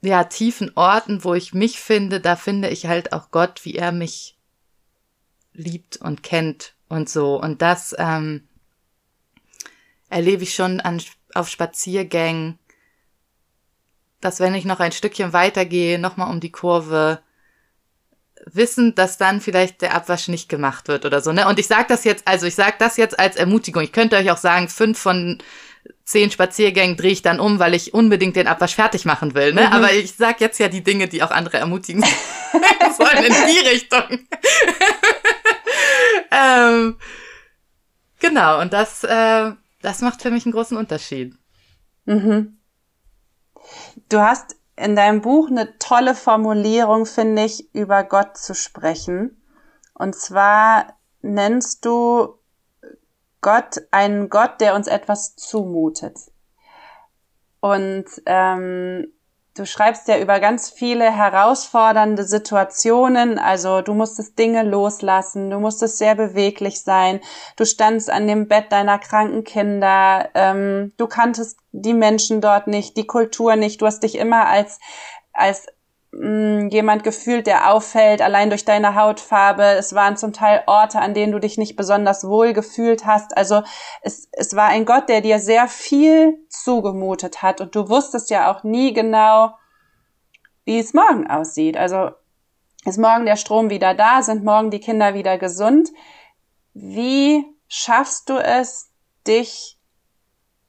ja 0.00 0.24
tiefen 0.24 0.72
Orten, 0.76 1.24
wo 1.24 1.34
ich 1.34 1.54
mich 1.54 1.80
finde, 1.80 2.20
da 2.20 2.36
finde 2.36 2.68
ich 2.68 2.86
halt 2.86 3.12
auch 3.12 3.30
Gott, 3.30 3.64
wie 3.64 3.74
er 3.74 3.92
mich 3.92 4.36
liebt 5.52 5.96
und 5.96 6.22
kennt 6.22 6.74
und 6.88 7.08
so. 7.08 7.40
Und 7.40 7.62
das 7.62 7.94
ähm, 7.98 8.46
erlebe 10.08 10.42
ich 10.42 10.54
schon 10.54 10.80
an, 10.80 11.02
auf 11.34 11.48
Spaziergängen, 11.48 12.58
dass 14.20 14.40
wenn 14.40 14.54
ich 14.54 14.64
noch 14.64 14.80
ein 14.80 14.92
Stückchen 14.92 15.32
weitergehe, 15.32 15.98
nochmal 15.98 16.30
um 16.30 16.40
die 16.40 16.52
Kurve, 16.52 17.20
wissend, 18.44 18.98
dass 18.98 19.18
dann 19.18 19.40
vielleicht 19.40 19.82
der 19.82 19.94
Abwasch 19.94 20.28
nicht 20.28 20.48
gemacht 20.48 20.88
wird 20.88 21.04
oder 21.04 21.20
so. 21.20 21.32
Ne? 21.32 21.48
Und 21.48 21.58
ich 21.58 21.66
sage 21.66 21.86
das 21.88 22.04
jetzt, 22.04 22.26
also 22.28 22.46
ich 22.46 22.54
sage 22.54 22.76
das 22.78 22.96
jetzt 22.96 23.18
als 23.18 23.36
Ermutigung. 23.36 23.82
Ich 23.82 23.92
könnte 23.92 24.16
euch 24.16 24.30
auch 24.30 24.36
sagen, 24.36 24.68
fünf 24.68 24.98
von 24.98 25.38
zehn 26.04 26.30
Spaziergängen 26.30 26.96
drehe 26.96 27.12
ich 27.12 27.22
dann 27.22 27.40
um, 27.40 27.58
weil 27.58 27.74
ich 27.74 27.94
unbedingt 27.94 28.36
den 28.36 28.46
Abwasch 28.46 28.74
fertig 28.74 29.04
machen 29.04 29.34
will. 29.34 29.52
Ne? 29.52 29.62
Mhm. 29.62 29.72
Aber 29.72 29.92
ich 29.92 30.14
sage 30.14 30.38
jetzt 30.40 30.58
ja 30.58 30.68
die 30.68 30.82
Dinge, 30.82 31.08
die 31.08 31.22
auch 31.22 31.30
andere 31.30 31.58
ermutigen 31.58 32.04
sollen 32.96 33.24
in 33.24 33.32
die 33.32 33.68
Richtung. 33.68 34.02
ähm, 36.30 36.96
genau, 38.20 38.60
und 38.60 38.72
das, 38.72 39.04
äh, 39.04 39.52
das 39.82 40.00
macht 40.00 40.22
für 40.22 40.30
mich 40.30 40.46
einen 40.46 40.52
großen 40.52 40.76
Unterschied. 40.76 41.34
Mhm. 42.04 42.58
Du 44.08 44.20
hast 44.20 44.56
in 44.76 44.94
deinem 44.94 45.22
Buch 45.22 45.48
eine 45.48 45.78
tolle 45.78 46.14
Formulierung, 46.14 47.06
finde 47.06 47.44
ich, 47.44 47.74
über 47.74 48.04
Gott 48.04 48.36
zu 48.36 48.54
sprechen. 48.54 49.42
Und 49.94 50.14
zwar 50.14 50.98
nennst 51.22 51.84
du 51.84 52.38
Gott 53.46 53.80
einen 53.92 54.28
Gott, 54.28 54.60
der 54.60 54.74
uns 54.74 54.88
etwas 54.88 55.36
zumutet. 55.36 56.18
Und 57.60 58.06
ähm, 58.26 59.06
Du 59.56 59.64
schreibst 59.64 60.06
ja 60.06 60.18
über 60.18 60.38
ganz 60.38 60.68
viele 60.68 61.10
herausfordernde 61.10 62.24
Situationen. 62.24 63.38
Also 63.38 63.80
du 63.80 63.94
musstest 63.94 64.38
Dinge 64.38 64.62
loslassen, 64.62 65.48
du 65.48 65.58
musstest 65.58 65.96
sehr 65.96 66.14
beweglich 66.14 66.82
sein. 66.82 67.20
Du 67.56 67.64
standst 67.64 68.10
an 68.10 68.28
dem 68.28 68.48
Bett 68.48 68.70
deiner 68.70 68.98
kranken 68.98 69.44
Kinder. 69.44 70.28
Ähm, 70.34 70.92
du 70.98 71.06
kanntest 71.06 71.58
die 71.72 71.94
Menschen 71.94 72.42
dort 72.42 72.66
nicht, 72.66 72.98
die 72.98 73.06
Kultur 73.06 73.56
nicht. 73.56 73.80
Du 73.80 73.86
hast 73.86 74.02
dich 74.02 74.18
immer 74.18 74.46
als 74.46 74.78
als 75.32 75.66
mh, 76.18 76.68
jemand 76.70 77.04
gefühlt, 77.04 77.46
der 77.46 77.72
auffällt, 77.72 78.22
allein 78.22 78.50
durch 78.50 78.64
deine 78.64 78.94
Hautfarbe. 78.94 79.62
Es 79.62 79.94
waren 79.94 80.16
zum 80.16 80.32
Teil 80.32 80.62
Orte, 80.66 81.00
an 81.00 81.14
denen 81.14 81.32
du 81.32 81.38
dich 81.38 81.58
nicht 81.58 81.76
besonders 81.76 82.24
wohl 82.24 82.52
gefühlt 82.52 83.06
hast. 83.06 83.36
Also 83.36 83.62
es, 84.02 84.28
es 84.32 84.56
war 84.56 84.68
ein 84.68 84.84
Gott, 84.84 85.08
der 85.08 85.20
dir 85.20 85.38
sehr 85.38 85.68
viel 85.68 86.38
zugemutet 86.48 87.42
hat 87.42 87.60
und 87.60 87.74
du 87.74 87.88
wusstest 87.88 88.30
ja 88.30 88.50
auch 88.50 88.64
nie 88.64 88.92
genau, 88.92 89.54
wie 90.64 90.78
es 90.78 90.94
morgen 90.94 91.28
aussieht. 91.28 91.76
Also 91.76 92.10
ist 92.84 92.98
morgen 92.98 93.26
der 93.26 93.36
Strom 93.36 93.70
wieder 93.70 93.94
da, 93.94 94.22
sind 94.22 94.44
morgen 94.44 94.70
die 94.70 94.80
Kinder 94.80 95.14
wieder 95.14 95.38
gesund. 95.38 95.90
Wie 96.72 97.44
schaffst 97.68 98.28
du 98.28 98.38
es, 98.38 98.90
dich 99.26 99.78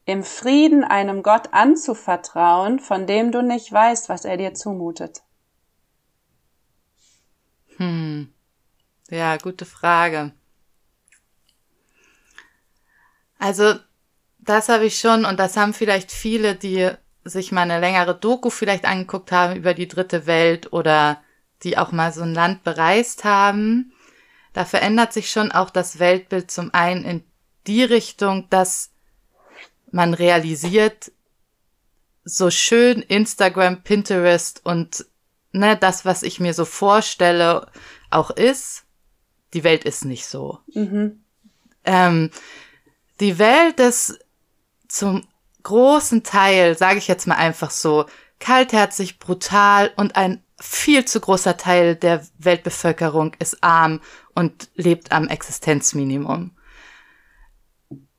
im 0.04 0.24
Frieden 0.24 0.84
einem 0.84 1.22
Gott 1.22 1.52
anzuvertrauen, 1.52 2.80
von 2.80 3.06
dem 3.06 3.30
du 3.30 3.42
nicht 3.42 3.70
weißt, 3.70 4.08
was 4.08 4.24
er 4.24 4.36
dir 4.36 4.54
zumutet? 4.54 5.22
Hm. 7.78 8.28
Ja, 9.10 9.36
gute 9.38 9.64
Frage. 9.64 10.32
Also, 13.38 13.74
das 14.38 14.68
habe 14.68 14.86
ich 14.86 14.98
schon 14.98 15.24
und 15.24 15.38
das 15.38 15.56
haben 15.56 15.72
vielleicht 15.72 16.12
viele, 16.12 16.54
die 16.54 16.90
sich 17.24 17.52
mal 17.52 17.62
eine 17.62 17.80
längere 17.80 18.14
Doku 18.14 18.50
vielleicht 18.50 18.84
angeguckt 18.84 19.32
haben 19.32 19.56
über 19.56 19.74
die 19.74 19.88
dritte 19.88 20.26
Welt 20.26 20.72
oder 20.72 21.22
die 21.62 21.78
auch 21.78 21.92
mal 21.92 22.12
so 22.12 22.22
ein 22.22 22.34
Land 22.34 22.64
bereist 22.64 23.24
haben. 23.24 23.92
Da 24.52 24.64
verändert 24.64 25.12
sich 25.12 25.30
schon 25.30 25.52
auch 25.52 25.70
das 25.70 25.98
Weltbild 25.98 26.50
zum 26.50 26.72
einen 26.74 27.04
in 27.04 27.24
die 27.66 27.84
Richtung, 27.84 28.48
dass 28.50 28.90
man 29.90 30.14
realisiert, 30.14 31.12
so 32.24 32.50
schön 32.50 33.02
Instagram, 33.02 33.82
Pinterest 33.82 34.64
und 34.64 35.06
ne, 35.52 35.76
das, 35.76 36.04
was 36.04 36.22
ich 36.22 36.40
mir 36.40 36.54
so 36.54 36.64
vorstelle, 36.64 37.66
auch 38.10 38.30
ist, 38.30 38.84
die 39.54 39.64
Welt 39.64 39.84
ist 39.84 40.04
nicht 40.04 40.26
so. 40.26 40.58
Mhm. 40.74 41.22
Ähm, 41.84 42.30
die 43.20 43.38
Welt 43.38 43.80
ist 43.80 44.18
zum 44.88 45.26
großen 45.62 46.22
Teil, 46.22 46.76
sage 46.76 46.98
ich 46.98 47.08
jetzt 47.08 47.26
mal 47.26 47.36
einfach 47.36 47.70
so, 47.70 48.06
kaltherzig, 48.38 49.18
brutal 49.18 49.90
und 49.96 50.16
ein 50.16 50.42
viel 50.60 51.04
zu 51.04 51.20
großer 51.20 51.56
Teil 51.56 51.96
der 51.96 52.26
Weltbevölkerung 52.38 53.34
ist 53.38 53.62
arm 53.62 54.00
und 54.34 54.68
lebt 54.74 55.12
am 55.12 55.28
Existenzminimum. 55.28 56.52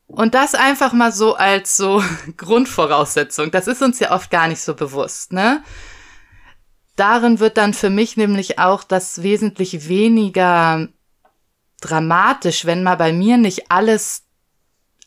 Und 0.06 0.34
das 0.34 0.54
einfach 0.54 0.92
mal 0.92 1.12
so 1.12 1.34
als 1.34 1.76
so 1.76 2.02
Grundvoraussetzung. 2.36 3.50
Das 3.50 3.66
ist 3.66 3.82
uns 3.82 4.00
ja 4.00 4.10
oft 4.12 4.30
gar 4.30 4.48
nicht 4.48 4.60
so 4.60 4.74
bewusst, 4.74 5.32
ne? 5.32 5.62
Darin 7.00 7.40
wird 7.40 7.56
dann 7.56 7.74
für 7.74 7.90
mich 7.90 8.16
nämlich 8.16 8.58
auch 8.58 8.84
das 8.84 9.22
wesentlich 9.22 9.88
weniger 9.88 10.88
dramatisch, 11.80 12.66
wenn 12.66 12.82
mal 12.82 12.96
bei 12.96 13.12
mir 13.12 13.38
nicht 13.38 13.70
alles 13.70 14.24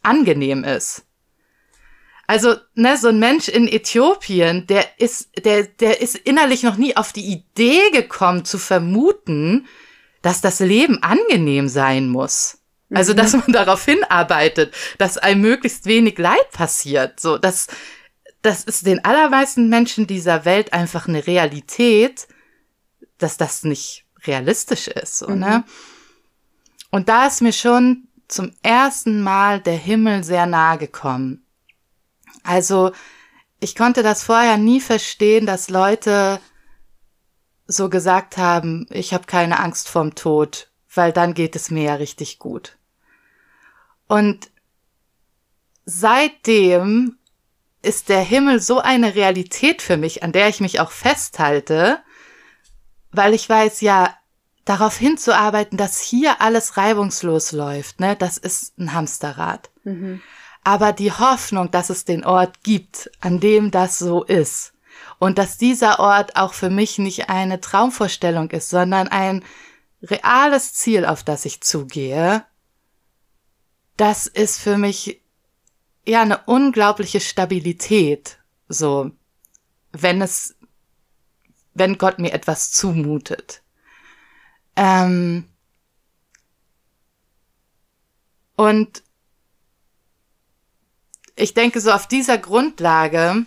angenehm 0.01 0.63
ist. 0.63 1.05
Also, 2.25 2.55
ne, 2.73 2.97
so 2.97 3.09
ein 3.09 3.19
Mensch 3.19 3.47
in 3.47 3.67
Äthiopien, 3.67 4.65
der 4.67 4.99
ist, 4.99 5.29
der, 5.45 5.63
der 5.65 6.01
ist 6.01 6.15
innerlich 6.15 6.63
noch 6.63 6.77
nie 6.77 6.95
auf 6.97 7.13
die 7.13 7.25
Idee 7.25 7.91
gekommen 7.91 8.45
zu 8.45 8.57
vermuten, 8.57 9.67
dass 10.21 10.41
das 10.41 10.59
Leben 10.59 11.03
angenehm 11.03 11.67
sein 11.67 12.07
muss. 12.09 12.59
Also, 12.91 13.13
mhm. 13.13 13.17
dass 13.17 13.33
man 13.33 13.51
darauf 13.51 13.85
hinarbeitet, 13.85 14.73
dass 14.97 15.17
einem 15.17 15.41
möglichst 15.41 15.85
wenig 15.85 16.17
Leid 16.17 16.49
passiert. 16.51 17.19
So, 17.19 17.37
das, 17.37 17.67
das 18.43 18.65
ist 18.65 18.85
den 18.85 19.03
allermeisten 19.03 19.69
Menschen 19.69 20.05
dieser 20.05 20.45
Welt 20.45 20.73
einfach 20.73 21.07
eine 21.07 21.25
Realität, 21.25 22.27
dass 23.17 23.37
das 23.37 23.63
nicht 23.63 24.05
realistisch 24.25 24.87
ist, 24.87 25.17
so, 25.17 25.27
ne? 25.27 25.33
mhm. 25.33 25.39
ne? 25.39 25.63
Und 26.91 27.09
da 27.09 27.25
ist 27.25 27.41
mir 27.41 27.53
schon 27.53 28.07
zum 28.27 28.51
ersten 28.61 29.21
Mal 29.21 29.59
der 29.59 29.77
Himmel 29.77 30.23
sehr 30.23 30.45
nahe 30.45 30.77
gekommen. 30.77 31.43
Also, 32.43 32.91
ich 33.59 33.75
konnte 33.75 34.03
das 34.03 34.23
vorher 34.23 34.57
nie 34.57 34.81
verstehen, 34.81 35.45
dass 35.45 35.69
Leute 35.69 36.39
so 37.65 37.89
gesagt 37.89 38.37
haben, 38.37 38.85
ich 38.89 39.13
habe 39.13 39.25
keine 39.25 39.59
Angst 39.59 39.87
vorm 39.87 40.15
Tod, 40.15 40.69
weil 40.93 41.13
dann 41.13 41.33
geht 41.33 41.55
es 41.55 41.71
mir 41.71 41.83
ja 41.83 41.95
richtig 41.95 42.39
gut. 42.39 42.77
Und 44.07 44.51
seitdem 45.85 47.17
ist 47.83 48.09
der 48.09 48.21
Himmel 48.21 48.61
so 48.61 48.79
eine 48.79 49.15
Realität 49.15 49.81
für 49.81 49.97
mich, 49.97 50.23
an 50.23 50.31
der 50.31 50.49
ich 50.49 50.59
mich 50.59 50.79
auch 50.79 50.91
festhalte, 50.91 51.99
weil 53.11 53.33
ich 53.33 53.47
weiß, 53.47 53.81
ja, 53.81 54.15
darauf 54.65 54.97
hinzuarbeiten, 54.97 55.77
dass 55.77 55.99
hier 55.99 56.41
alles 56.41 56.77
reibungslos 56.77 57.51
läuft, 57.51 57.99
ne, 57.99 58.15
das 58.15 58.37
ist 58.37 58.77
ein 58.79 58.93
Hamsterrad. 58.93 59.69
Mhm. 59.83 60.21
Aber 60.63 60.93
die 60.93 61.11
Hoffnung, 61.11 61.71
dass 61.71 61.89
es 61.89 62.05
den 62.05 62.23
Ort 62.23 62.63
gibt, 62.63 63.11
an 63.19 63.39
dem 63.41 63.71
das 63.71 63.99
so 63.99 64.23
ist 64.23 64.73
und 65.19 65.37
dass 65.37 65.57
dieser 65.57 65.99
Ort 65.99 66.37
auch 66.37 66.53
für 66.53 66.69
mich 66.69 66.97
nicht 66.97 67.29
eine 67.29 67.59
Traumvorstellung 67.59 68.49
ist, 68.51 68.69
sondern 68.69 69.09
ein 69.09 69.43
reales 70.01 70.73
Ziel, 70.73 71.05
auf 71.05 71.23
das 71.23 71.45
ich 71.45 71.61
zugehe, 71.61 72.45
das 73.97 74.27
ist 74.27 74.59
für 74.59 74.77
mich 74.77 75.22
ja 76.05 76.21
eine 76.21 76.39
unglaubliche 76.45 77.19
Stabilität, 77.19 78.37
so 78.67 79.11
wenn 79.91 80.21
es 80.21 80.55
wenn 81.75 81.97
Gott 81.97 82.19
mir 82.19 82.33
etwas 82.33 82.71
zumutet. 82.71 83.63
Ähm, 84.75 85.45
und 88.55 89.03
ich 91.35 91.53
denke, 91.53 91.79
so 91.81 91.91
auf 91.91 92.07
dieser 92.07 92.37
Grundlage 92.37 93.45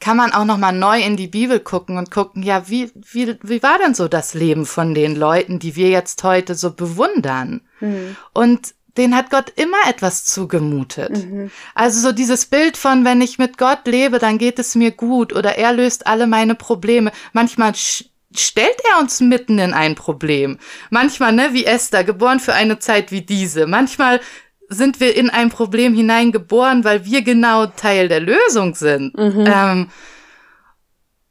kann 0.00 0.16
man 0.16 0.32
auch 0.32 0.44
noch 0.44 0.58
mal 0.58 0.72
neu 0.72 1.02
in 1.02 1.16
die 1.16 1.26
Bibel 1.26 1.58
gucken 1.58 1.98
und 1.98 2.12
gucken, 2.12 2.44
ja, 2.44 2.68
wie, 2.68 2.92
wie, 2.94 3.36
wie 3.42 3.62
war 3.64 3.78
denn 3.78 3.94
so 3.94 4.06
das 4.06 4.32
Leben 4.34 4.64
von 4.64 4.94
den 4.94 5.16
Leuten, 5.16 5.58
die 5.58 5.74
wir 5.74 5.90
jetzt 5.90 6.22
heute 6.22 6.54
so 6.54 6.72
bewundern? 6.72 7.62
Mhm. 7.80 8.16
Und 8.32 8.74
den 8.98 9.16
hat 9.16 9.30
Gott 9.30 9.52
immer 9.56 9.78
etwas 9.88 10.24
zugemutet. 10.24 11.10
Mhm. 11.10 11.50
Also 11.74 12.00
so 12.00 12.12
dieses 12.12 12.46
Bild 12.46 12.76
von, 12.76 13.04
wenn 13.04 13.20
ich 13.20 13.38
mit 13.38 13.56
Gott 13.56 13.86
lebe, 13.86 14.18
dann 14.18 14.38
geht 14.38 14.58
es 14.58 14.74
mir 14.74 14.90
gut 14.90 15.32
oder 15.32 15.56
er 15.56 15.72
löst 15.72 16.06
alle 16.06 16.26
meine 16.26 16.54
Probleme. 16.54 17.12
Manchmal 17.32 17.72
stellt 17.74 18.76
er 18.92 19.00
uns 19.00 19.20
mitten 19.20 19.58
in 19.58 19.72
ein 19.72 19.94
Problem. 19.94 20.58
Manchmal, 20.90 21.32
ne, 21.32 21.50
wie 21.52 21.64
Esther, 21.64 22.04
geboren 22.04 22.40
für 22.40 22.54
eine 22.54 22.78
Zeit 22.78 23.12
wie 23.12 23.22
diese. 23.22 23.66
Manchmal 23.66 24.20
sind 24.68 25.00
wir 25.00 25.16
in 25.16 25.30
ein 25.30 25.48
Problem 25.48 25.94
hineingeboren, 25.94 26.84
weil 26.84 27.04
wir 27.04 27.22
genau 27.22 27.66
Teil 27.66 28.08
der 28.08 28.20
Lösung 28.20 28.74
sind. 28.74 29.16
Mhm. 29.16 29.44
Ähm, 29.46 29.90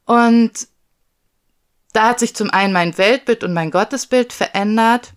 und 0.06 0.68
da 1.94 2.10
hat 2.10 2.20
sich 2.20 2.36
zum 2.36 2.50
einen 2.50 2.74
mein 2.74 2.98
Weltbild 2.98 3.44
und 3.44 3.54
mein 3.54 3.72
Gottesbild 3.72 4.34
verändert. 4.34 5.14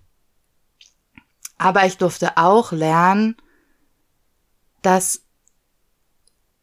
Aber 1.61 1.85
ich 1.85 1.99
durfte 1.99 2.39
auch 2.39 2.73
lernen, 2.73 3.37
dass 4.81 5.21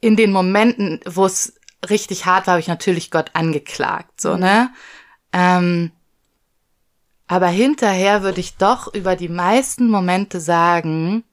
in 0.01 0.15
den 0.15 0.31
Momenten, 0.31 1.01
wo 1.05 1.27
es 1.27 1.53
richtig 1.87 2.25
hart 2.25 2.47
war, 2.47 2.53
habe 2.53 2.61
ich 2.61 2.67
natürlich 2.67 3.11
Gott 3.11 3.29
angeklagt, 3.33 4.19
so, 4.19 4.37
ne? 4.37 4.73
Ähm, 5.31 5.91
aber 7.27 7.47
hinterher 7.47 8.23
würde 8.23 8.39
ich 8.39 8.57
doch 8.57 8.91
über 8.91 9.15
die 9.15 9.29
meisten 9.29 9.87
Momente 9.91 10.39
sagen, 10.39 11.23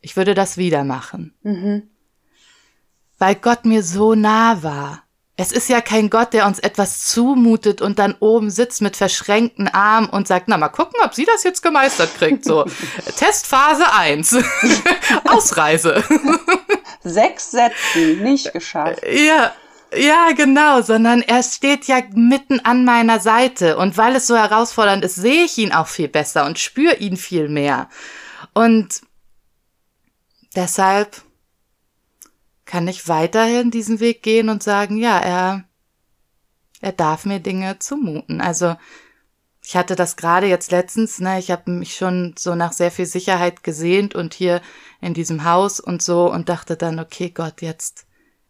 ich 0.00 0.16
würde 0.16 0.32
das 0.32 0.56
wieder 0.56 0.82
machen. 0.82 1.34
Mhm. 1.42 1.82
Weil 3.18 3.34
Gott 3.34 3.66
mir 3.66 3.82
so 3.82 4.14
nah 4.14 4.62
war. 4.62 5.03
Es 5.36 5.50
ist 5.50 5.68
ja 5.68 5.80
kein 5.80 6.10
Gott, 6.10 6.32
der 6.32 6.46
uns 6.46 6.60
etwas 6.60 7.06
zumutet 7.06 7.82
und 7.82 7.98
dann 7.98 8.14
oben 8.20 8.50
sitzt 8.50 8.82
mit 8.82 8.96
verschränkten 8.96 9.66
Armen 9.66 10.08
und 10.08 10.28
sagt, 10.28 10.46
na 10.46 10.56
mal 10.56 10.68
gucken, 10.68 11.00
ob 11.04 11.12
sie 11.12 11.24
das 11.24 11.42
jetzt 11.42 11.60
gemeistert 11.60 12.16
kriegt. 12.16 12.44
So, 12.44 12.64
Testphase 13.16 13.92
1. 13.92 14.36
Ausreise. 15.28 16.04
Sechs 17.02 17.50
Sätzen, 17.50 18.22
nicht 18.22 18.52
geschafft. 18.52 19.02
Ja, 19.04 19.52
ja, 19.96 20.32
genau, 20.36 20.82
sondern 20.82 21.20
er 21.22 21.42
steht 21.42 21.86
ja 21.86 22.00
mitten 22.14 22.60
an 22.60 22.84
meiner 22.84 23.18
Seite. 23.18 23.76
Und 23.76 23.96
weil 23.96 24.16
es 24.16 24.26
so 24.28 24.36
herausfordernd 24.36 25.04
ist, 25.04 25.16
sehe 25.16 25.44
ich 25.44 25.58
ihn 25.58 25.72
auch 25.72 25.88
viel 25.88 26.08
besser 26.08 26.46
und 26.46 26.58
spüre 26.60 26.96
ihn 26.96 27.16
viel 27.16 27.48
mehr. 27.48 27.88
Und 28.52 29.02
deshalb 30.54 31.22
kann 32.74 32.88
ich 32.88 33.06
weiterhin 33.06 33.70
diesen 33.70 34.00
Weg 34.00 34.24
gehen 34.24 34.48
und 34.48 34.60
sagen, 34.60 34.96
ja, 34.96 35.20
er, 35.20 35.62
er 36.80 36.90
darf 36.90 37.24
mir 37.24 37.38
Dinge 37.38 37.78
zumuten. 37.78 38.40
Also 38.40 38.74
ich 39.64 39.76
hatte 39.76 39.94
das 39.94 40.16
gerade 40.16 40.48
jetzt 40.48 40.72
letztens, 40.72 41.20
ne, 41.20 41.38
ich 41.38 41.52
habe 41.52 41.70
mich 41.70 41.94
schon 41.94 42.34
so 42.36 42.56
nach 42.56 42.72
sehr 42.72 42.90
viel 42.90 43.06
Sicherheit 43.06 43.62
gesehnt 43.62 44.16
und 44.16 44.34
hier 44.34 44.60
in 45.00 45.14
diesem 45.14 45.44
Haus 45.44 45.78
und 45.78 46.02
so 46.02 46.28
und 46.28 46.48
dachte 46.48 46.76
dann, 46.76 46.98
okay, 46.98 47.30
Gott, 47.30 47.62
jetzt, 47.62 48.06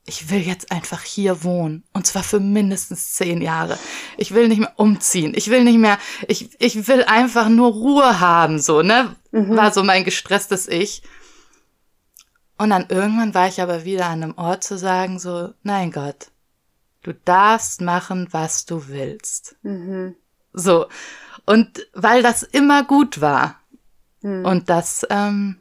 ich 0.06 0.30
will 0.30 0.40
jetzt 0.40 0.72
einfach 0.72 1.02
hier 1.02 1.44
wohnen. 1.44 1.84
Und 1.92 2.06
zwar 2.06 2.22
für 2.22 2.40
mindestens 2.40 3.12
zehn 3.12 3.42
Jahre. 3.42 3.78
Ich 4.16 4.32
will 4.32 4.48
nicht 4.48 4.60
mehr 4.60 4.72
umziehen. 4.76 5.34
Ich 5.36 5.50
will 5.50 5.64
nicht 5.64 5.78
mehr, 5.78 5.98
ich, 6.28 6.48
ich 6.62 6.88
will 6.88 7.04
einfach 7.04 7.50
nur 7.50 7.72
Ruhe 7.72 8.20
haben, 8.20 8.58
so, 8.58 8.80
ne? 8.80 9.16
Mhm. 9.32 9.54
War 9.54 9.70
so 9.70 9.84
mein 9.84 10.02
gestresstes 10.02 10.66
Ich. 10.66 11.02
Und 12.56 12.70
dann 12.70 12.86
irgendwann 12.88 13.34
war 13.34 13.48
ich 13.48 13.60
aber 13.60 13.84
wieder 13.84 14.06
an 14.06 14.22
einem 14.22 14.38
Ort 14.38 14.62
zu 14.62 14.78
sagen, 14.78 15.18
so, 15.18 15.52
nein 15.62 15.90
Gott, 15.90 16.30
du 17.02 17.12
darfst 17.12 17.80
machen, 17.80 18.28
was 18.30 18.64
du 18.64 18.88
willst. 18.88 19.56
Mhm. 19.62 20.14
So. 20.52 20.86
Und 21.46 21.86
weil 21.92 22.22
das 22.22 22.42
immer 22.42 22.84
gut 22.84 23.20
war. 23.20 23.60
Mhm. 24.22 24.44
Und 24.44 24.70
das, 24.70 25.06
ähm, 25.10 25.58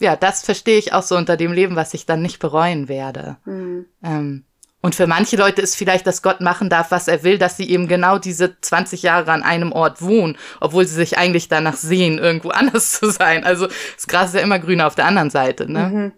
ja, 0.00 0.16
das 0.16 0.42
verstehe 0.42 0.78
ich 0.78 0.92
auch 0.92 1.02
so 1.02 1.16
unter 1.16 1.36
dem 1.36 1.52
Leben, 1.52 1.76
was 1.76 1.94
ich 1.94 2.04
dann 2.06 2.22
nicht 2.22 2.38
bereuen 2.40 2.88
werde. 2.88 3.36
Mhm. 3.44 3.86
Ähm, 4.02 4.44
und 4.80 4.94
für 4.94 5.08
manche 5.08 5.36
Leute 5.36 5.60
ist 5.60 5.74
vielleicht, 5.74 6.06
dass 6.06 6.22
Gott 6.22 6.40
machen 6.40 6.70
darf, 6.70 6.92
was 6.92 7.08
er 7.08 7.24
will, 7.24 7.36
dass 7.36 7.56
sie 7.56 7.68
eben 7.68 7.88
genau 7.88 8.18
diese 8.18 8.60
20 8.60 9.02
Jahre 9.02 9.32
an 9.32 9.42
einem 9.42 9.72
Ort 9.72 10.02
wohnen, 10.02 10.38
obwohl 10.60 10.86
sie 10.86 10.94
sich 10.94 11.18
eigentlich 11.18 11.48
danach 11.48 11.74
sehen, 11.74 12.18
irgendwo 12.18 12.50
anders 12.50 12.92
zu 12.92 13.10
sein. 13.10 13.44
Also 13.44 13.66
das 13.66 14.06
Gras 14.06 14.28
ist 14.28 14.34
ja 14.36 14.40
immer 14.40 14.60
grüner 14.60 14.86
auf 14.86 14.94
der 14.94 15.06
anderen 15.06 15.30
Seite. 15.30 15.70
Ne? 15.70 15.80
Mhm. 15.80 16.12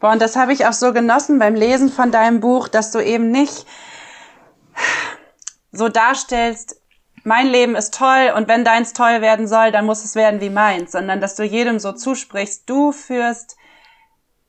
Boah, 0.00 0.12
und 0.12 0.22
das 0.22 0.34
habe 0.34 0.52
ich 0.52 0.66
auch 0.66 0.72
so 0.72 0.92
genossen 0.92 1.38
beim 1.38 1.54
Lesen 1.54 1.90
von 1.90 2.10
deinem 2.10 2.40
Buch, 2.40 2.68
dass 2.68 2.90
du 2.90 3.00
eben 3.00 3.30
nicht 3.30 3.66
so 5.70 5.88
darstellst, 5.88 6.76
mein 7.24 7.46
Leben 7.46 7.76
ist 7.76 7.94
toll 7.94 8.32
und 8.34 8.48
wenn 8.48 8.64
deins 8.64 8.94
toll 8.94 9.20
werden 9.20 9.46
soll, 9.46 9.70
dann 9.70 9.86
muss 9.86 10.04
es 10.04 10.16
werden 10.16 10.40
wie 10.40 10.50
meins, 10.50 10.90
sondern 10.92 11.20
dass 11.20 11.36
du 11.36 11.44
jedem 11.44 11.78
so 11.78 11.92
zusprichst, 11.92 12.68
du 12.68 12.90
führst 12.90 13.56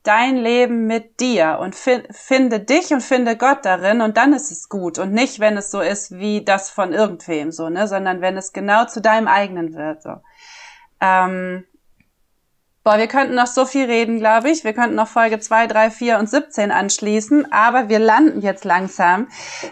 dein 0.04 0.36
Leben 0.36 0.86
mit 0.86 1.18
dir 1.18 1.58
und 1.60 1.74
finde 1.74 2.60
dich 2.60 2.92
und 2.92 3.02
finde 3.02 3.36
Gott 3.36 3.64
darin 3.64 4.00
und 4.00 4.16
dann 4.16 4.32
ist 4.32 4.52
es 4.52 4.68
gut 4.68 4.98
und 4.98 5.12
nicht, 5.12 5.40
wenn 5.40 5.56
es 5.56 5.70
so 5.70 5.80
ist 5.80 6.12
wie 6.12 6.44
das 6.44 6.70
von 6.70 6.92
irgendwem 6.92 7.50
so, 7.50 7.68
ne, 7.68 7.88
sondern 7.88 8.20
wenn 8.20 8.36
es 8.36 8.52
genau 8.52 8.84
zu 8.84 9.00
deinem 9.00 9.26
eigenen 9.26 9.74
wird, 9.74 10.02
so. 10.02 10.16
Ähm, 11.00 11.64
Boah, 12.84 12.98
wir 12.98 13.06
könnten 13.06 13.34
noch 13.34 13.46
so 13.46 13.64
viel 13.64 13.86
reden, 13.86 14.18
glaube 14.18 14.50
ich. 14.50 14.62
Wir 14.62 14.74
könnten 14.74 14.94
noch 14.94 15.08
Folge 15.08 15.40
2, 15.40 15.68
3, 15.68 15.90
4 15.90 16.18
und 16.18 16.28
17 16.28 16.70
anschließen, 16.70 17.50
aber 17.50 17.88
wir 17.88 17.98
landen 17.98 18.42
jetzt 18.42 18.66
langsam. 18.66 19.28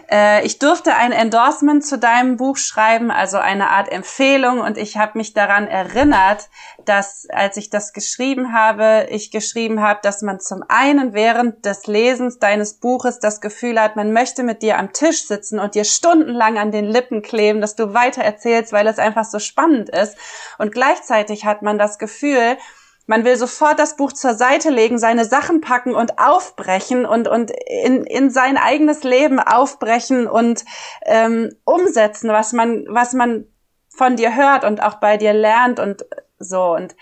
Äh, 0.09 0.43
ich 0.47 0.57
durfte 0.57 0.95
ein 0.95 1.11
Endorsement 1.11 1.85
zu 1.85 1.99
deinem 1.99 2.37
Buch 2.37 2.57
schreiben, 2.57 3.11
also 3.11 3.37
eine 3.37 3.69
Art 3.69 3.91
Empfehlung 3.91 4.61
und 4.61 4.79
ich 4.79 4.97
habe 4.97 5.19
mich 5.19 5.35
daran 5.35 5.67
erinnert, 5.67 6.49
dass 6.85 7.27
als 7.29 7.55
ich 7.57 7.69
das 7.69 7.93
geschrieben 7.93 8.51
habe, 8.51 9.05
ich 9.11 9.29
geschrieben 9.29 9.79
habe, 9.79 9.99
dass 10.01 10.23
man 10.23 10.39
zum 10.39 10.63
einen 10.67 11.13
während 11.13 11.65
des 11.65 11.85
Lesens 11.85 12.39
deines 12.39 12.79
Buches 12.79 13.19
das 13.19 13.41
Gefühl 13.41 13.79
hat, 13.79 13.95
man 13.95 14.11
möchte 14.11 14.41
mit 14.41 14.63
dir 14.63 14.79
am 14.79 14.91
Tisch 14.91 15.27
sitzen 15.27 15.59
und 15.59 15.75
dir 15.75 15.83
stundenlang 15.83 16.57
an 16.57 16.71
den 16.71 16.85
Lippen 16.85 17.21
kleben, 17.21 17.61
dass 17.61 17.75
du 17.75 17.93
weiter 17.93 18.23
erzählst, 18.23 18.73
weil 18.73 18.87
es 18.87 18.97
einfach 18.97 19.25
so 19.25 19.37
spannend 19.37 19.89
ist. 19.89 20.17
Und 20.57 20.71
gleichzeitig 20.71 21.45
hat 21.45 21.61
man 21.61 21.77
das 21.77 21.99
Gefühl, 21.99 22.57
man 23.05 23.25
will 23.25 23.35
sofort 23.35 23.79
das 23.79 23.95
Buch 23.95 24.13
zur 24.13 24.33
Seite 24.33 24.69
legen, 24.69 24.97
seine 24.97 25.25
Sachen 25.25 25.61
packen 25.61 25.93
und 25.93 26.19
aufbrechen 26.19 27.05
und, 27.05 27.27
und 27.27 27.51
in, 27.83 28.03
in 28.05 28.29
sein 28.29 28.57
eigenes 28.57 29.03
Leben 29.03 29.39
aufbrechen 29.39 30.27
und 30.27 30.63
ähm, 31.05 31.53
umsetzen, 31.65 32.29
was 32.29 32.53
man, 32.53 32.85
was 32.87 33.13
man 33.13 33.45
von 33.89 34.15
dir 34.15 34.35
hört 34.35 34.63
und 34.63 34.81
auch 34.81 34.95
bei 34.95 35.17
dir 35.17 35.33
lernt 35.33 35.79
und 35.79 36.05
so. 36.39 36.73
Und 36.73 36.95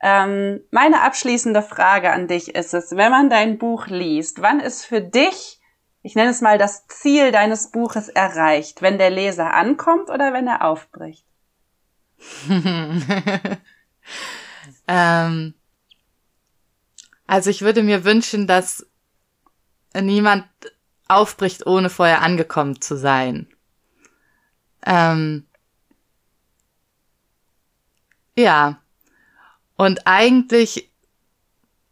ähm, 0.00 0.60
meine 0.70 1.02
abschließende 1.02 1.62
Frage 1.62 2.12
an 2.12 2.28
dich 2.28 2.54
ist 2.54 2.72
es, 2.72 2.96
wenn 2.96 3.10
man 3.10 3.28
dein 3.28 3.58
Buch 3.58 3.88
liest, 3.88 4.40
wann 4.40 4.60
ist 4.60 4.84
für 4.84 5.00
dich, 5.00 5.60
ich 6.02 6.14
nenne 6.14 6.30
es 6.30 6.40
mal 6.40 6.58
das 6.58 6.86
Ziel 6.86 7.32
deines 7.32 7.72
Buches 7.72 8.08
erreicht, 8.08 8.80
wenn 8.80 8.98
der 8.98 9.10
Leser 9.10 9.54
ankommt 9.54 10.08
oder 10.08 10.32
wenn 10.32 10.46
er 10.46 10.64
aufbricht? 10.64 11.26
Ähm, 14.88 15.54
also 17.26 17.50
ich 17.50 17.62
würde 17.62 17.82
mir 17.82 18.04
wünschen, 18.04 18.46
dass 18.46 18.86
niemand 19.94 20.46
aufbricht, 21.06 21.66
ohne 21.66 21.90
vorher 21.90 22.22
angekommen 22.22 22.80
zu 22.80 22.96
sein. 22.96 23.46
Ähm, 24.84 25.46
ja. 28.36 28.80
Und 29.76 30.06
eigentlich, 30.06 30.90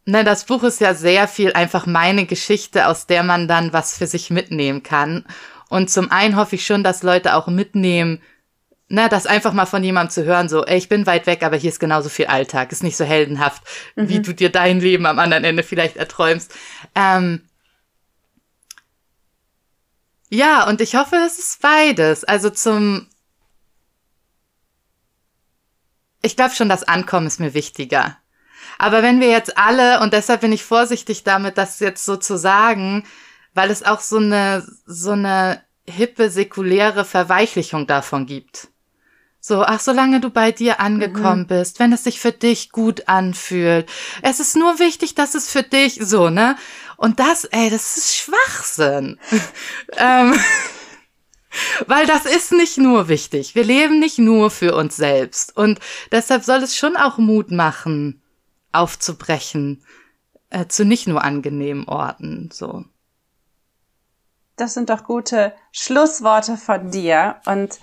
ne, 0.06 0.24
das 0.24 0.46
Buch 0.46 0.62
ist 0.62 0.80
ja 0.80 0.94
sehr 0.94 1.28
viel 1.28 1.52
einfach 1.52 1.86
meine 1.86 2.26
Geschichte, 2.26 2.86
aus 2.86 3.06
der 3.06 3.22
man 3.22 3.46
dann 3.46 3.72
was 3.72 3.96
für 3.96 4.06
sich 4.06 4.30
mitnehmen 4.30 4.82
kann. 4.82 5.24
Und 5.68 5.90
zum 5.90 6.10
einen 6.10 6.36
hoffe 6.36 6.56
ich 6.56 6.66
schon, 6.66 6.82
dass 6.82 7.02
Leute 7.02 7.34
auch 7.34 7.48
mitnehmen, 7.48 8.22
na, 8.88 9.08
das 9.08 9.26
einfach 9.26 9.52
mal 9.52 9.66
von 9.66 9.82
jemandem 9.82 10.10
zu 10.10 10.24
hören, 10.24 10.48
so, 10.48 10.64
ey, 10.64 10.78
ich 10.78 10.88
bin 10.88 11.06
weit 11.06 11.26
weg, 11.26 11.42
aber 11.42 11.56
hier 11.56 11.70
ist 11.70 11.80
genauso 11.80 12.08
viel 12.08 12.26
Alltag, 12.26 12.70
ist 12.70 12.84
nicht 12.84 12.96
so 12.96 13.04
heldenhaft, 13.04 13.62
mhm. 13.96 14.08
wie 14.08 14.20
du 14.20 14.32
dir 14.32 14.50
dein 14.50 14.80
Leben 14.80 15.06
am 15.06 15.18
anderen 15.18 15.44
Ende 15.44 15.64
vielleicht 15.64 15.96
erträumst. 15.96 16.54
Ähm, 16.94 17.42
ja, 20.28 20.68
und 20.68 20.80
ich 20.80 20.94
hoffe, 20.94 21.16
es 21.26 21.38
ist 21.38 21.62
beides. 21.62 22.24
Also 22.24 22.50
zum, 22.50 23.08
ich 26.22 26.36
glaube 26.36 26.54
schon, 26.54 26.68
das 26.68 26.84
Ankommen 26.84 27.26
ist 27.26 27.40
mir 27.40 27.54
wichtiger. 27.54 28.16
Aber 28.78 29.02
wenn 29.02 29.20
wir 29.20 29.28
jetzt 29.30 29.58
alle, 29.58 30.00
und 30.00 30.12
deshalb 30.12 30.42
bin 30.42 30.52
ich 30.52 30.62
vorsichtig 30.64 31.24
damit, 31.24 31.58
das 31.58 31.80
jetzt 31.80 32.04
so 32.04 32.16
zu 32.16 32.36
sagen, 32.36 33.04
weil 33.54 33.70
es 33.70 33.82
auch 33.82 34.00
so 34.00 34.18
eine, 34.18 34.66
so 34.84 35.12
eine 35.12 35.62
hippe, 35.88 36.30
säkuläre 36.30 37.04
Verweichlichung 37.04 37.86
davon 37.86 38.26
gibt. 38.26 38.68
So, 39.46 39.62
ach, 39.62 39.78
solange 39.78 40.18
du 40.18 40.30
bei 40.30 40.50
dir 40.50 40.80
angekommen 40.80 41.42
mhm. 41.42 41.46
bist, 41.46 41.78
wenn 41.78 41.92
es 41.92 42.02
sich 42.02 42.18
für 42.18 42.32
dich 42.32 42.72
gut 42.72 43.06
anfühlt. 43.06 43.88
Es 44.20 44.40
ist 44.40 44.56
nur 44.56 44.80
wichtig, 44.80 45.14
dass 45.14 45.36
es 45.36 45.48
für 45.48 45.62
dich 45.62 46.00
so, 46.02 46.30
ne? 46.30 46.56
Und 46.96 47.20
das, 47.20 47.44
ey, 47.44 47.70
das 47.70 47.96
ist 47.96 48.16
Schwachsinn. 48.16 49.20
ähm, 49.98 50.34
weil 51.86 52.06
das 52.06 52.26
ist 52.26 52.50
nicht 52.50 52.76
nur 52.76 53.06
wichtig. 53.06 53.54
Wir 53.54 53.62
leben 53.62 54.00
nicht 54.00 54.18
nur 54.18 54.50
für 54.50 54.74
uns 54.74 54.96
selbst. 54.96 55.56
Und 55.56 55.78
deshalb 56.10 56.42
soll 56.42 56.64
es 56.64 56.76
schon 56.76 56.96
auch 56.96 57.18
Mut 57.18 57.52
machen, 57.52 58.20
aufzubrechen 58.72 59.84
äh, 60.50 60.66
zu 60.66 60.84
nicht 60.84 61.06
nur 61.06 61.22
angenehmen 61.22 61.86
Orten, 61.86 62.50
so. 62.52 62.84
Das 64.56 64.74
sind 64.74 64.88
doch 64.88 65.04
gute 65.04 65.52
Schlussworte 65.70 66.56
von 66.56 66.90
dir. 66.90 67.36
Und 67.44 67.78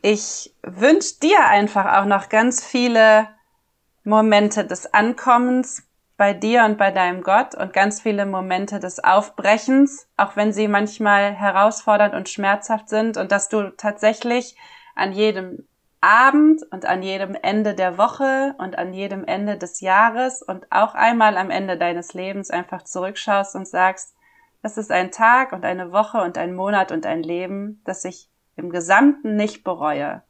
ich 0.00 0.54
wünsche 0.62 1.20
dir 1.22 1.46
einfach 1.46 2.00
auch 2.00 2.06
noch 2.06 2.28
ganz 2.28 2.64
viele 2.64 3.28
Momente 4.02 4.64
des 4.64 4.92
Ankommens 4.94 5.82
bei 6.16 6.32
dir 6.32 6.64
und 6.64 6.78
bei 6.78 6.90
deinem 6.90 7.22
Gott 7.22 7.54
und 7.54 7.74
ganz 7.74 8.00
viele 8.00 8.24
Momente 8.24 8.80
des 8.80 9.04
Aufbrechens, 9.04 10.08
auch 10.16 10.36
wenn 10.36 10.52
sie 10.52 10.68
manchmal 10.68 11.34
herausfordernd 11.34 12.14
und 12.14 12.28
schmerzhaft 12.30 12.88
sind 12.88 13.18
und 13.18 13.32
dass 13.32 13.50
du 13.50 13.70
tatsächlich 13.76 14.56
an 14.94 15.12
jedem 15.12 15.66
Abend 16.00 16.62
und 16.70 16.86
an 16.86 17.02
jedem 17.02 17.34
Ende 17.34 17.74
der 17.74 17.98
Woche 17.98 18.54
und 18.58 18.78
an 18.78 18.94
jedem 18.94 19.24
Ende 19.24 19.58
des 19.58 19.80
Jahres 19.80 20.40
und 20.40 20.70
auch 20.70 20.94
einmal 20.94 21.36
am 21.36 21.50
Ende 21.50 21.76
deines 21.76 22.14
Lebens 22.14 22.50
einfach 22.50 22.82
zurückschaust 22.82 23.54
und 23.54 23.68
sagst, 23.68 24.15
das 24.66 24.76
ist 24.76 24.90
ein 24.90 25.12
Tag 25.12 25.52
und 25.52 25.64
eine 25.64 25.92
Woche 25.92 26.18
und 26.18 26.36
ein 26.36 26.52
Monat 26.52 26.90
und 26.90 27.06
ein 27.06 27.22
Leben, 27.22 27.80
das 27.84 28.04
ich 28.04 28.28
im 28.56 28.70
Gesamten 28.70 29.36
nicht 29.36 29.62
bereue. 29.62 30.24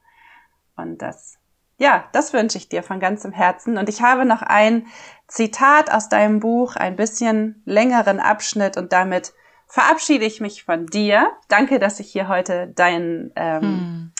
Und 0.77 1.01
das, 1.01 1.39
ja, 1.79 2.05
das 2.13 2.35
wünsche 2.35 2.59
ich 2.59 2.69
dir 2.69 2.83
von 2.83 3.01
ganzem 3.01 3.33
Herzen. 3.33 3.79
Und 3.79 3.89
ich 3.89 4.03
habe 4.03 4.27
noch 4.27 4.43
ein 4.43 4.89
Zitat 5.27 5.91
aus 5.91 6.11
deinem 6.11 6.41
Buch, 6.41 6.77
ein 6.77 6.97
bisschen 6.97 7.63
längeren 7.65 8.21
Abschnitt 8.21 8.77
und 8.77 8.93
damit 8.93 9.33
verabschiede 9.69 10.27
ich 10.27 10.43
mich 10.43 10.65
von 10.65 10.85
dir. 10.85 11.33
Danke, 11.49 11.79
dass 11.79 11.99
ich 11.99 12.13
hier 12.13 12.29
heute 12.29 12.71
dein 12.75 13.33
ähm, 13.37 13.63
hm. 13.63 14.13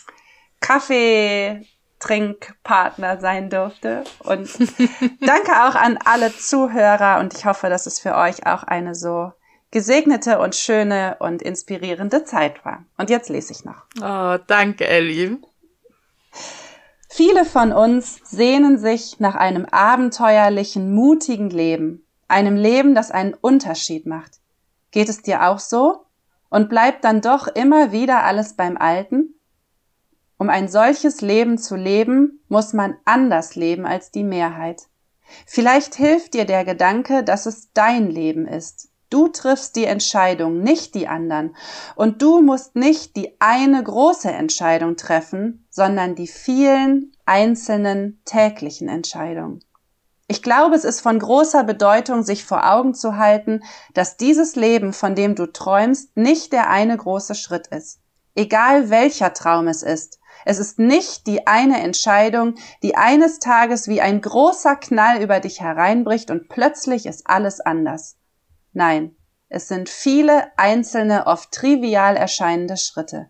Kaffeetrinkpartner 0.61 3.19
sein 3.19 3.51
durfte. 3.51 4.03
Und 4.23 4.49
danke 5.21 5.51
auch 5.63 5.75
an 5.75 5.99
alle 6.03 6.35
Zuhörer 6.35 7.19
und 7.19 7.35
ich 7.35 7.45
hoffe, 7.45 7.69
dass 7.69 7.85
es 7.85 7.99
für 7.99 8.15
euch 8.15 8.47
auch 8.47 8.63
eine 8.63 8.95
so 8.95 9.31
gesegnete 9.77 10.39
und 10.39 10.55
schöne 10.55 11.17
und 11.19 11.43
inspirierende 11.43 12.23
Zeit 12.23 12.65
war. 12.65 12.83
Und 12.97 13.11
jetzt 13.11 13.29
lese 13.29 13.53
ich 13.53 13.63
noch. 13.63 13.83
Oh, 14.01 14.43
danke, 14.47 14.87
Ellie. 14.87 15.37
Viele 17.07 17.45
von 17.45 17.71
uns 17.71 18.19
sehnen 18.23 18.79
sich 18.79 19.19
nach 19.19 19.35
einem 19.35 19.65
abenteuerlichen, 19.65 20.95
mutigen 20.95 21.51
Leben, 21.51 22.07
einem 22.27 22.55
Leben, 22.55 22.95
das 22.95 23.11
einen 23.11 23.35
Unterschied 23.35 24.07
macht. 24.07 24.39
Geht 24.89 25.09
es 25.09 25.21
dir 25.21 25.47
auch 25.47 25.59
so? 25.59 26.05
Und 26.49 26.69
bleibt 26.69 27.03
dann 27.03 27.21
doch 27.21 27.47
immer 27.47 27.91
wieder 27.91 28.23
alles 28.23 28.55
beim 28.55 28.77
Alten? 28.77 29.35
Um 30.39 30.49
ein 30.49 30.69
solches 30.69 31.21
Leben 31.21 31.59
zu 31.59 31.75
leben, 31.75 32.43
muss 32.47 32.73
man 32.73 32.97
anders 33.05 33.55
leben 33.55 33.85
als 33.85 34.09
die 34.09 34.23
Mehrheit. 34.23 34.87
Vielleicht 35.45 35.93
hilft 35.93 36.33
dir 36.33 36.45
der 36.45 36.65
Gedanke, 36.65 37.23
dass 37.23 37.45
es 37.45 37.71
dein 37.73 38.09
Leben 38.09 38.47
ist, 38.47 38.89
Du 39.09 39.29
triffst 39.29 39.77
die 39.77 39.85
Entscheidung, 39.85 40.59
nicht 40.59 40.93
die 40.93 41.07
anderen. 41.07 41.55
Und 41.95 42.21
du 42.21 42.41
musst 42.41 42.75
nicht 42.75 43.15
die 43.15 43.39
eine 43.39 43.81
große 43.81 44.29
Entscheidung 44.29 44.97
treffen, 44.97 45.65
sondern 45.69 46.15
die 46.15 46.27
vielen 46.27 47.13
einzelnen 47.25 48.21
täglichen 48.25 48.89
Entscheidungen. 48.89 49.63
Ich 50.27 50.43
glaube, 50.43 50.75
es 50.75 50.83
ist 50.83 50.99
von 50.99 51.19
großer 51.19 51.63
Bedeutung, 51.63 52.23
sich 52.23 52.43
vor 52.43 52.69
Augen 52.69 52.93
zu 52.93 53.15
halten, 53.15 53.63
dass 53.93 54.17
dieses 54.17 54.57
Leben, 54.57 54.91
von 54.91 55.15
dem 55.15 55.35
du 55.35 55.45
träumst, 55.45 56.17
nicht 56.17 56.51
der 56.51 56.69
eine 56.69 56.97
große 56.97 57.33
Schritt 57.33 57.67
ist. 57.67 58.01
Egal 58.35 58.89
welcher 58.89 59.33
Traum 59.33 59.69
es 59.69 59.83
ist. 59.83 60.19
Es 60.43 60.59
ist 60.59 60.79
nicht 60.79 61.27
die 61.27 61.47
eine 61.47 61.81
Entscheidung, 61.81 62.55
die 62.83 62.97
eines 62.97 63.39
Tages 63.39 63.87
wie 63.87 64.01
ein 64.01 64.19
großer 64.19 64.75
Knall 64.75 65.21
über 65.23 65.39
dich 65.39 65.61
hereinbricht 65.61 66.29
und 66.29 66.49
plötzlich 66.49 67.05
ist 67.05 67.25
alles 67.25 67.61
anders. 67.61 68.16
Nein, 68.77 69.15
es 69.49 69.67
sind 69.67 69.89
viele 69.89 70.55
einzelne, 70.55 71.25
oft 71.25 71.51
trivial 71.51 72.15
erscheinende 72.15 72.77
Schritte. 72.77 73.27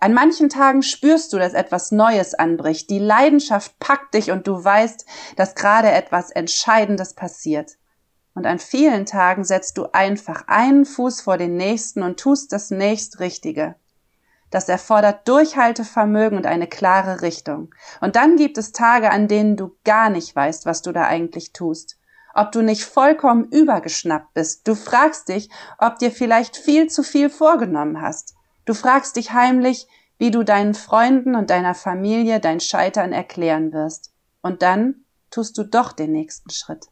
An 0.00 0.12
manchen 0.12 0.50
Tagen 0.50 0.82
spürst 0.82 1.32
du, 1.32 1.38
dass 1.38 1.54
etwas 1.54 1.92
Neues 1.92 2.34
anbricht, 2.34 2.90
die 2.90 2.98
Leidenschaft 2.98 3.78
packt 3.78 4.12
dich 4.12 4.30
und 4.30 4.46
du 4.46 4.62
weißt, 4.62 5.06
dass 5.36 5.54
gerade 5.54 5.90
etwas 5.90 6.30
Entscheidendes 6.30 7.14
passiert. 7.14 7.78
Und 8.34 8.44
an 8.44 8.58
vielen 8.58 9.06
Tagen 9.06 9.44
setzt 9.44 9.78
du 9.78 9.86
einfach 9.94 10.46
einen 10.46 10.84
Fuß 10.84 11.22
vor 11.22 11.38
den 11.38 11.56
nächsten 11.56 12.02
und 12.02 12.20
tust 12.20 12.52
das 12.52 12.70
nächst 12.70 13.18
Richtige. 13.18 13.76
Das 14.50 14.68
erfordert 14.68 15.26
Durchhaltevermögen 15.26 16.36
und 16.36 16.44
eine 16.44 16.66
klare 16.66 17.22
Richtung. 17.22 17.74
Und 18.02 18.14
dann 18.14 18.36
gibt 18.36 18.58
es 18.58 18.72
Tage, 18.72 19.10
an 19.10 19.26
denen 19.26 19.56
du 19.56 19.74
gar 19.84 20.10
nicht 20.10 20.36
weißt, 20.36 20.66
was 20.66 20.82
du 20.82 20.92
da 20.92 21.06
eigentlich 21.06 21.54
tust 21.54 21.96
ob 22.34 22.52
du 22.52 22.62
nicht 22.62 22.84
vollkommen 22.84 23.44
übergeschnappt 23.44 24.34
bist. 24.34 24.66
Du 24.66 24.74
fragst 24.74 25.28
dich, 25.28 25.50
ob 25.78 25.98
dir 25.98 26.10
vielleicht 26.10 26.56
viel 26.56 26.88
zu 26.88 27.02
viel 27.02 27.30
vorgenommen 27.30 28.00
hast. 28.00 28.34
Du 28.64 28.74
fragst 28.74 29.16
dich 29.16 29.32
heimlich, 29.32 29.86
wie 30.18 30.30
du 30.30 30.44
deinen 30.44 30.74
Freunden 30.74 31.34
und 31.34 31.50
deiner 31.50 31.74
Familie 31.74 32.40
dein 32.40 32.60
Scheitern 32.60 33.12
erklären 33.12 33.72
wirst. 33.72 34.12
Und 34.40 34.62
dann 34.62 35.04
tust 35.30 35.58
du 35.58 35.64
doch 35.64 35.92
den 35.92 36.12
nächsten 36.12 36.50
Schritt. 36.50 36.86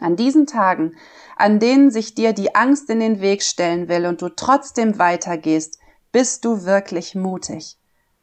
An 0.00 0.16
diesen 0.16 0.46
Tagen, 0.46 0.96
an 1.36 1.58
denen 1.58 1.90
sich 1.90 2.14
dir 2.14 2.32
die 2.32 2.54
Angst 2.54 2.88
in 2.90 3.00
den 3.00 3.20
Weg 3.20 3.42
stellen 3.42 3.88
will 3.88 4.06
und 4.06 4.22
du 4.22 4.28
trotzdem 4.28 4.98
weitergehst, 4.98 5.78
bist 6.12 6.44
du 6.44 6.64
wirklich 6.64 7.14
mutig. 7.14 7.78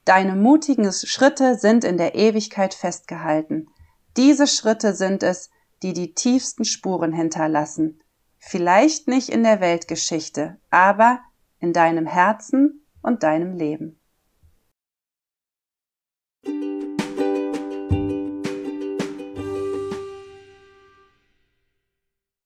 Deine 0.06 0.36
mutigen 0.36 0.92
Schritte 0.92 1.56
sind 1.56 1.84
in 1.84 1.98
der 1.98 2.16
Ewigkeit 2.16 2.74
festgehalten. 2.74 3.68
Diese 4.18 4.48
Schritte 4.48 4.94
sind 4.94 5.24
es, 5.24 5.50
die 5.84 5.94
die 5.94 6.14
tiefsten 6.14 6.66
Spuren 6.66 7.14
hinterlassen. 7.14 8.02
Vielleicht 8.38 9.08
nicht 9.08 9.30
in 9.30 9.44
der 9.44 9.60
Weltgeschichte, 9.60 10.60
aber 10.70 11.20
in 11.60 11.74
deinem 11.74 12.06
Herzen 12.06 12.86
und 13.02 13.24
deinem 13.24 13.54
Leben. 13.54 14.00